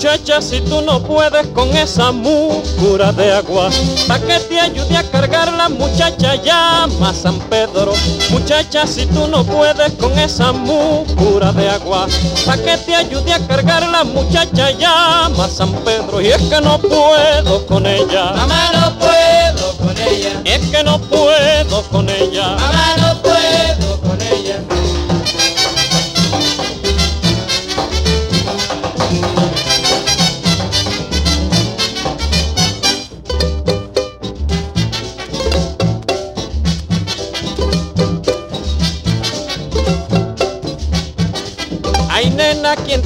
Muchacha, 0.10 0.42
si 0.42 0.60
tú 0.62 0.82
no 0.82 1.04
puedes 1.04 1.46
con 1.54 1.70
esa 1.78 2.12
mucura 2.12 3.12
de 3.12 3.32
agua, 3.32 3.70
pa' 4.08 4.18
que 4.18 4.40
te 4.40 4.60
ayude 4.60 4.98
a 4.98 5.04
cargarla, 5.04 5.70
muchacha, 5.70 6.34
llama 6.34 7.10
a 7.10 7.14
San 7.14 7.38
Pedro. 7.42 7.94
Muchacha, 8.32 8.88
si 8.88 9.06
tú 9.06 9.28
no 9.28 9.44
puedes 9.44 9.94
con 10.00 10.18
esa 10.18 10.52
mucura 10.52 11.52
de 11.52 11.70
agua, 11.70 12.08
pa' 12.44 12.58
que 12.58 12.76
te 12.78 12.96
ayude 12.96 13.32
a 13.32 13.46
cargarla, 13.46 14.04
muchacha, 14.04 14.72
llama 14.72 15.46
a 15.46 15.48
San 15.48 15.74
Pedro. 15.86 16.20
Y 16.20 16.30
es 16.30 16.42
que 16.42 16.60
no 16.60 16.80
puedo 16.80 17.68
con 17.68 17.86
ella. 17.86 18.32
Mamá 18.34 18.72
no 18.74 18.98
puedo 18.98 19.78
con 19.78 19.96
ella. 19.96 20.42
Es 20.44 20.60
que 20.70 20.84
no 20.84 20.98
puedo 21.02 21.84
con 21.92 22.10
ella. 22.10 22.56
Mamá 22.56 22.96
no 22.98 23.09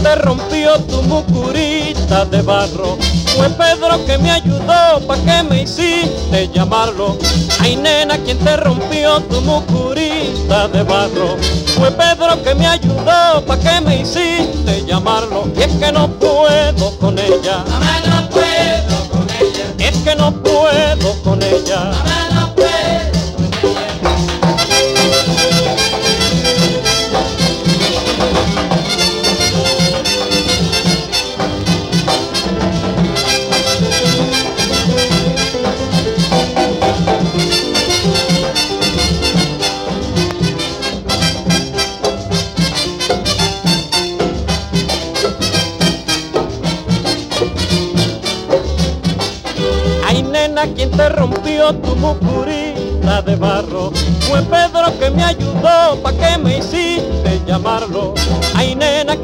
te 0.04 0.16
rompió 0.16 0.78
tu 0.82 1.02
mucurita 1.04 2.26
de 2.26 2.42
barro? 2.42 2.98
Fue 3.38 3.50
Pedro 3.50 4.06
que 4.06 4.18
me 4.18 4.32
ayudó, 4.32 5.00
¿pa' 5.08 5.18
qué 5.26 5.44
me 5.50 5.64
hiciste 5.64 6.50
llamarlo? 6.54 7.18
Ay 7.60 7.78
nena, 7.78 8.18
¿quién 8.18 8.38
te 8.40 8.58
rompió 8.58 9.22
tu 9.22 9.42
mucurita 9.42 10.68
de 10.68 10.84
barro? 10.84 11.38
Fue 11.78 11.90
Pedro 11.92 12.44
que 12.44 12.54
me 12.54 12.68
ayudó, 12.68 13.44
¿pa' 13.48 13.58
qué 13.58 13.80
me 13.82 14.02
hiciste 14.02 14.84
llamarlo? 14.86 15.50
Y 15.56 15.62
es 15.62 15.74
que 15.78 15.92
no 15.92 16.10
puedo 16.10 16.98
con 17.00 17.18
ella. 17.18 17.64
Mamá 17.70 18.02
no 18.06 18.30
puedo 18.30 19.10
con 19.10 19.28
ella. 19.30 19.90
Es 19.90 19.98
que 20.00 20.16
no 20.16 20.32
puedo 20.44 21.24
con 21.24 21.42
ella. 21.42 21.92
Mamá 21.92 22.13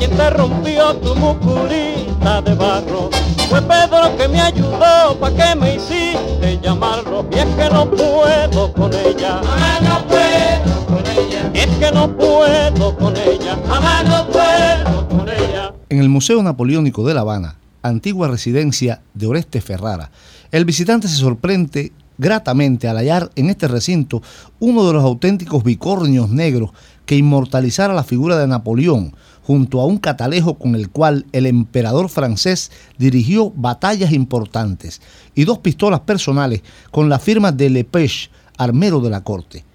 te 0.09 0.29
rompió 0.31 0.95
tu 0.97 1.15
mucurita 1.15 2.41
de 2.41 2.53
barro. 2.55 3.09
Fue 3.49 3.61
Pedro 3.61 4.15
que 4.17 4.27
me 4.27 4.41
ayudó, 4.41 5.17
pa' 5.19 5.31
que 5.31 5.55
me 5.55 5.75
hiciste 5.75 6.59
llamarlo. 6.61 7.25
Y 7.31 7.39
es 7.39 7.45
que 7.45 7.69
no 7.69 7.89
puedo 7.89 8.73
con 8.73 8.93
ella. 8.93 9.41
Mamá 9.41 9.79
no 9.81 10.07
puedo 10.07 10.85
con 10.85 11.05
ella. 11.07 11.51
Es 11.53 11.67
que 11.77 11.91
no 11.91 12.15
puedo 12.15 12.95
con 12.97 13.17
ella. 13.17 13.57
Mamá 13.67 14.03
no 14.03 14.27
puedo 14.27 15.07
con 15.09 15.29
ella. 15.29 15.73
En 15.89 15.99
el 15.99 16.09
Museo 16.09 16.43
Napoleónico 16.43 17.07
de 17.07 17.13
La 17.13 17.21
Habana, 17.21 17.55
antigua 17.81 18.27
residencia 18.27 19.01
de 19.13 19.27
Oreste 19.27 19.61
Ferrara, 19.61 20.11
el 20.51 20.65
visitante 20.65 21.07
se 21.07 21.15
sorprende 21.15 21.91
gratamente 22.19 22.87
al 22.87 22.97
hallar 22.97 23.31
en 23.35 23.49
este 23.49 23.67
recinto 23.67 24.21
uno 24.59 24.85
de 24.85 24.93
los 24.93 25.03
auténticos 25.03 25.63
bicornios 25.63 26.29
negros 26.29 26.71
que 27.05 27.15
inmortalizara 27.15 27.93
la 27.93 28.03
figura 28.03 28.37
de 28.37 28.45
Napoleón, 28.45 29.15
junto 29.49 29.81
a 29.81 29.85
un 29.87 29.97
catalejo 29.97 30.59
con 30.59 30.75
el 30.75 30.91
cual 30.91 31.25
el 31.31 31.47
emperador 31.47 32.09
francés 32.09 32.69
dirigió 32.99 33.49
batallas 33.49 34.11
importantes, 34.11 35.01
y 35.33 35.43
dos 35.43 35.57
pistolas 35.57 36.01
personales 36.01 36.61
con 36.91 37.09
la 37.09 37.17
firma 37.17 37.51
de 37.51 37.71
Lepech, 37.71 38.29
armero 38.59 38.99
de 38.99 39.09
la 39.09 39.23
corte. 39.23 39.65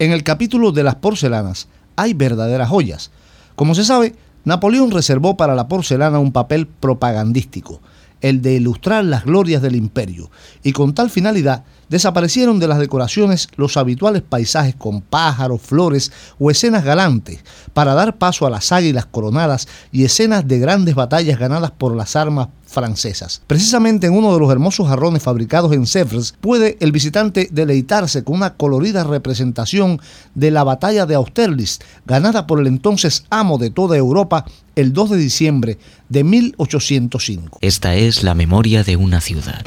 En 0.00 0.10
el 0.10 0.24
capítulo 0.24 0.72
de 0.72 0.82
las 0.82 0.96
porcelanas 0.96 1.68
hay 1.94 2.12
verdaderas 2.12 2.70
joyas. 2.70 3.12
Como 3.54 3.76
se 3.76 3.84
sabe, 3.84 4.16
Napoleón 4.44 4.90
reservó 4.90 5.36
para 5.36 5.54
la 5.54 5.68
porcelana 5.68 6.18
un 6.18 6.32
papel 6.32 6.66
propagandístico, 6.66 7.80
el 8.22 8.42
de 8.42 8.54
ilustrar 8.54 9.04
las 9.04 9.24
glorias 9.24 9.62
del 9.62 9.76
imperio, 9.76 10.28
y 10.64 10.72
con 10.72 10.92
tal 10.92 11.08
finalidad 11.08 11.62
desaparecieron 11.90 12.58
de 12.58 12.68
las 12.68 12.78
decoraciones 12.78 13.48
los 13.56 13.76
habituales 13.76 14.22
paisajes 14.22 14.74
con 14.76 15.02
pájaros, 15.02 15.60
flores 15.60 16.10
o 16.38 16.50
escenas 16.50 16.84
galantes, 16.84 17.40
para 17.74 17.92
dar 17.92 18.16
paso 18.16 18.46
a 18.46 18.50
las 18.50 18.72
águilas 18.72 19.04
coronadas 19.04 19.68
y 19.92 20.04
escenas 20.04 20.48
de 20.48 20.58
grandes 20.58 20.94
batallas 20.94 21.38
ganadas 21.38 21.72
por 21.72 21.94
las 21.94 22.16
armas 22.16 22.48
francesas. 22.70 23.42
Precisamente 23.46 24.06
en 24.06 24.14
uno 24.14 24.32
de 24.32 24.38
los 24.38 24.50
hermosos 24.50 24.88
jarrones 24.88 25.22
fabricados 25.22 25.72
en 25.72 25.86
Sèvres 25.86 26.34
puede 26.40 26.76
el 26.80 26.92
visitante 26.92 27.48
deleitarse 27.50 28.22
con 28.22 28.36
una 28.36 28.54
colorida 28.54 29.02
representación 29.02 30.00
de 30.34 30.52
la 30.52 30.62
batalla 30.62 31.04
de 31.04 31.16
Austerlitz, 31.16 31.80
ganada 32.06 32.46
por 32.46 32.60
el 32.60 32.68
entonces 32.68 33.24
amo 33.28 33.58
de 33.58 33.70
toda 33.70 33.96
Europa 33.96 34.44
el 34.76 34.92
2 34.92 35.10
de 35.10 35.16
diciembre 35.16 35.78
de 36.08 36.22
1805. 36.22 37.58
Esta 37.60 37.96
es 37.96 38.22
la 38.22 38.34
memoria 38.34 38.84
de 38.84 38.96
una 38.96 39.20
ciudad. 39.20 39.62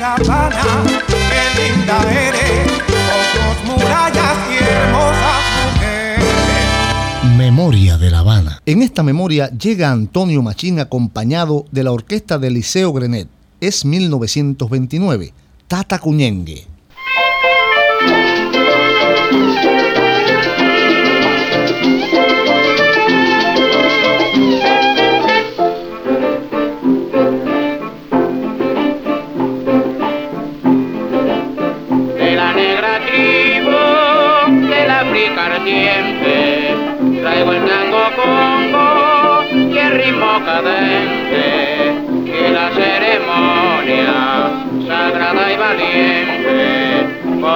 Querida 0.00 0.14
Habana, 0.14 0.62
qué 1.08 1.44
linda 1.60 2.00
eres, 2.10 2.72
con 2.72 3.22
tus 3.34 3.56
murallas 3.68 4.38
y 4.48 4.56
hermosas 4.64 5.42
mujeres. 5.74 7.36
Memoria 7.36 7.98
de 7.98 8.10
La 8.10 8.20
Habana. 8.20 8.62
En 8.64 8.80
esta 8.80 9.02
memoria 9.02 9.50
llega 9.50 9.90
Antonio 9.90 10.40
Machín 10.40 10.80
acompañado 10.80 11.66
de 11.70 11.84
la 11.84 11.92
orquesta 11.92 12.38
del 12.38 12.54
Liceo 12.54 12.94
Grenet. 12.94 13.28
Es 13.60 13.84
1929. 13.84 15.34
Tata 15.68 15.98
Cuñengue. 15.98 16.69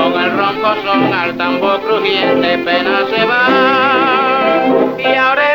Con 0.05 0.21
el 0.21 0.37
ronco 0.37 0.75
son 0.85 1.15
al 1.15 1.35
tambor 1.39 1.81
crujiente 1.81 2.59
pena 2.59 3.07
se 3.09 3.25
va. 3.25 4.97
Y 4.99 5.17
ahora 5.17 5.54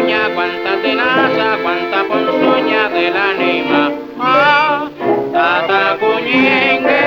pezuña, 0.00 0.28
cuánta 0.34 0.76
tenaza, 0.82 1.58
cuánta 1.62 2.04
ponzoña 2.04 2.88
del 2.88 3.16
anima. 3.16 3.90
Ah, 4.18 4.88
Tata 5.32 5.96
Cuñengue 5.98 7.02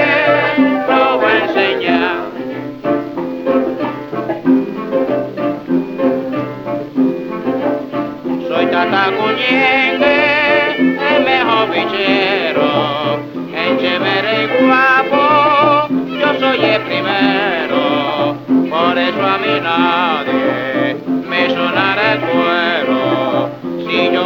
lo 0.87 1.19
va 1.19 1.29
a 1.29 1.39
enseñar. 1.45 2.17
Soy 8.47 8.65
Tata 8.67 9.11
Cuñengue, 9.17 10.75
el 11.15 11.23
mejor 11.23 11.69
bichero, 11.71 13.19
en 13.55 13.77
chévere 13.79 14.47
guapo, 14.59 15.87
yo 16.19 16.39
soy 16.39 16.65
el 16.65 16.81
primero, 16.81 18.35
por 18.69 18.97
eso 18.97 19.25
a 19.25 19.37
mí 19.37 19.59
nadie 19.61 20.12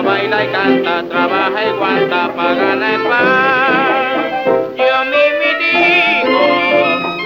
baila 0.07 0.45
y 0.45 0.47
canta, 0.47 1.03
trabaja 1.09 1.65
y 1.65 1.71
guanta 1.77 2.33
para 2.33 2.53
ganar 2.53 2.93
el 2.93 3.01
pan. 3.09 4.47
Yo 4.77 4.97
mi 5.11 5.25
digo, 5.61 6.43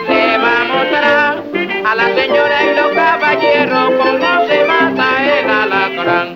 le 0.10 0.38
va 0.44 0.54
a 0.62 0.66
mostrar 0.74 1.44
a 1.86 1.96
la 1.96 2.08
señora 2.16 2.64
y 2.64 2.76
los 2.76 2.92
caballeros 2.94 3.92
cómo 4.00 4.48
se 4.48 4.66
mata 4.66 5.08
el 5.38 5.50
alacrán. 5.50 6.31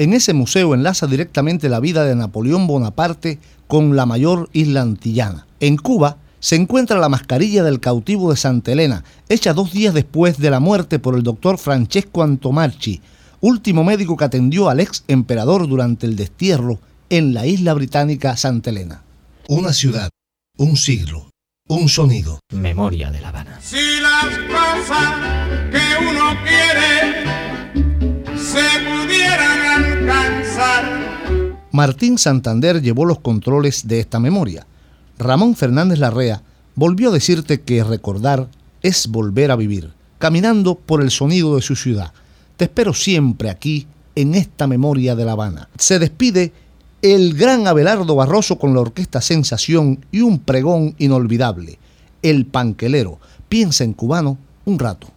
En 0.00 0.14
ese 0.14 0.32
museo 0.32 0.72
enlaza 0.72 1.06
directamente 1.06 1.68
la 1.68 1.78
vida 1.78 2.04
de 2.04 2.16
Napoleón 2.16 2.66
Bonaparte 2.66 3.38
con 3.66 3.96
la 3.96 4.06
mayor 4.06 4.48
isla 4.54 4.80
antillana. 4.80 5.46
En 5.60 5.76
Cuba, 5.76 6.16
se 6.38 6.56
encuentra 6.56 6.98
la 6.98 7.10
mascarilla 7.10 7.62
del 7.62 7.80
cautivo 7.80 8.30
de 8.30 8.38
Santa 8.38 8.72
Elena, 8.72 9.04
hecha 9.28 9.52
dos 9.52 9.72
días 9.72 9.92
después 9.92 10.38
de 10.38 10.48
la 10.48 10.58
muerte 10.58 10.98
por 11.00 11.16
el 11.16 11.22
doctor 11.22 11.58
Francesco 11.58 12.22
Antomarchi, 12.22 13.02
último 13.42 13.84
médico 13.84 14.16
que 14.16 14.24
atendió 14.24 14.70
al 14.70 14.80
ex 14.80 15.04
emperador 15.06 15.68
durante 15.68 16.06
el 16.06 16.16
destierro 16.16 16.80
en 17.10 17.34
la 17.34 17.46
isla 17.46 17.74
británica 17.74 18.38
Santa 18.38 18.70
Elena. 18.70 19.02
Una 19.48 19.74
ciudad, 19.74 20.08
un 20.56 20.78
siglo, 20.78 21.28
un 21.68 21.90
sonido. 21.90 22.40
Memoria 22.54 23.10
de 23.10 23.20
La 23.20 23.28
Habana. 23.28 23.60
Si 23.60 24.00
las 24.00 24.38
cosas 24.48 25.14
que 25.70 26.08
uno 26.08 26.30
quiere 26.42 27.50
se 28.34 28.64
pudieran 28.80 29.59
Martín 31.72 32.18
Santander 32.18 32.82
llevó 32.82 33.04
los 33.04 33.20
controles 33.20 33.86
de 33.86 34.00
esta 34.00 34.18
memoria. 34.18 34.66
Ramón 35.18 35.54
Fernández 35.54 35.98
Larrea 35.98 36.42
volvió 36.74 37.10
a 37.10 37.12
decirte 37.12 37.60
que 37.60 37.84
recordar 37.84 38.48
es 38.82 39.06
volver 39.06 39.50
a 39.50 39.56
vivir, 39.56 39.92
caminando 40.18 40.74
por 40.74 41.02
el 41.02 41.10
sonido 41.10 41.56
de 41.56 41.62
su 41.62 41.76
ciudad. 41.76 42.12
Te 42.56 42.64
espero 42.64 42.92
siempre 42.92 43.50
aquí, 43.50 43.86
en 44.14 44.34
esta 44.34 44.66
memoria 44.66 45.14
de 45.14 45.24
La 45.24 45.32
Habana. 45.32 45.68
Se 45.78 45.98
despide 45.98 46.52
el 47.02 47.34
gran 47.34 47.66
Abelardo 47.66 48.14
Barroso 48.16 48.58
con 48.58 48.74
la 48.74 48.80
orquesta 48.80 49.20
Sensación 49.20 50.04
y 50.12 50.20
un 50.20 50.38
pregón 50.40 50.94
inolvidable. 50.98 51.78
El 52.22 52.44
panquelero. 52.46 53.18
Piensa 53.48 53.84
en 53.84 53.94
cubano 53.94 54.36
un 54.64 54.78
rato. 54.78 55.08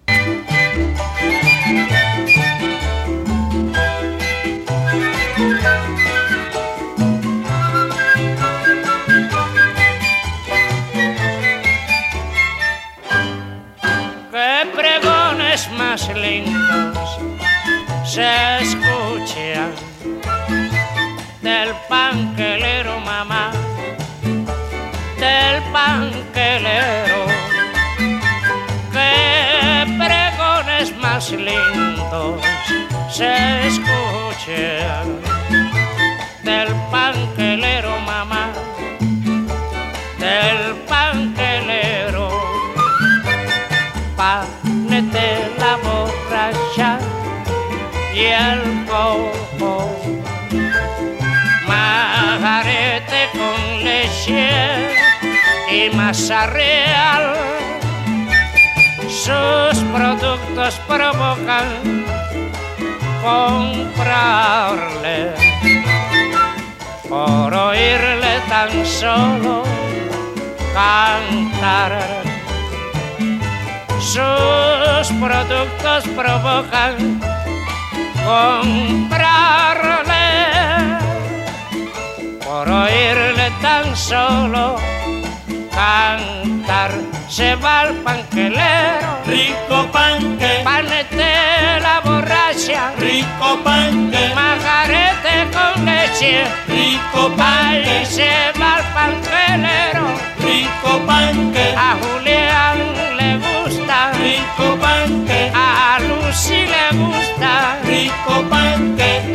Más 15.94 16.10
lindos 16.16 17.20
se 18.04 18.64
escuchan 18.64 19.74
del 21.44 21.70
panquelero 21.88 23.00
mamá, 23.02 23.52
del 25.20 25.62
panquelero. 25.72 27.20
Qué 28.92 29.86
pregones 30.04 30.98
más 30.98 31.30
lindos 31.32 32.42
se 33.12 33.68
escuchan 33.68 35.08
del 36.42 36.70
panquelero 36.92 38.00
mamá, 38.00 38.52
del 40.18 40.76
panquelero 40.88 42.30
panete 44.18 45.34
la 45.34 45.53
borracha 45.53 45.53
coco. 48.88 49.90
Majarete 51.68 53.30
con 53.34 53.84
leche 53.84 54.50
y 55.72 55.90
masa 55.96 56.46
real. 56.48 57.36
Sus 59.08 59.80
productos 59.94 60.80
provocan 60.88 62.06
comprarle 63.24 64.14
por 67.08 67.54
oírle 67.54 68.40
tan 68.50 68.86
solo 68.86 69.64
cantar 70.74 72.24
sus 74.00 75.08
productos 75.20 76.04
provocan 76.16 77.22
comprarle 78.26 79.94
por 82.44 82.70
oírle 82.70 83.52
tan 83.62 83.96
solo 83.96 84.78
cantar. 85.72 86.92
Se 87.28 87.56
va 87.56 87.80
al 87.82 87.94
panquelero 88.04 89.18
Rico 89.26 89.88
panque, 89.92 90.62
panete 90.64 91.80
la 91.82 92.00
borracha 92.04 92.94
rico 92.98 93.60
panque, 93.64 94.32
majarete 94.36 95.50
con 95.52 95.86
leche. 95.86 96.46
Rico 96.68 97.32
panque, 97.36 98.06
se 98.06 98.52
va 98.60 98.76
al 98.76 98.84
panquelero 98.94 100.33
rico 100.44 101.00
panque. 101.06 101.74
A 101.76 101.98
Julián 102.02 102.78
le 103.18 103.38
gusta, 103.38 104.12
rico 104.22 104.78
panque. 104.80 105.52
A 105.54 106.00
Lucy 106.00 106.66
le 106.66 106.98
gusta, 106.98 107.78
rico 107.84 108.44
panque. 108.50 109.33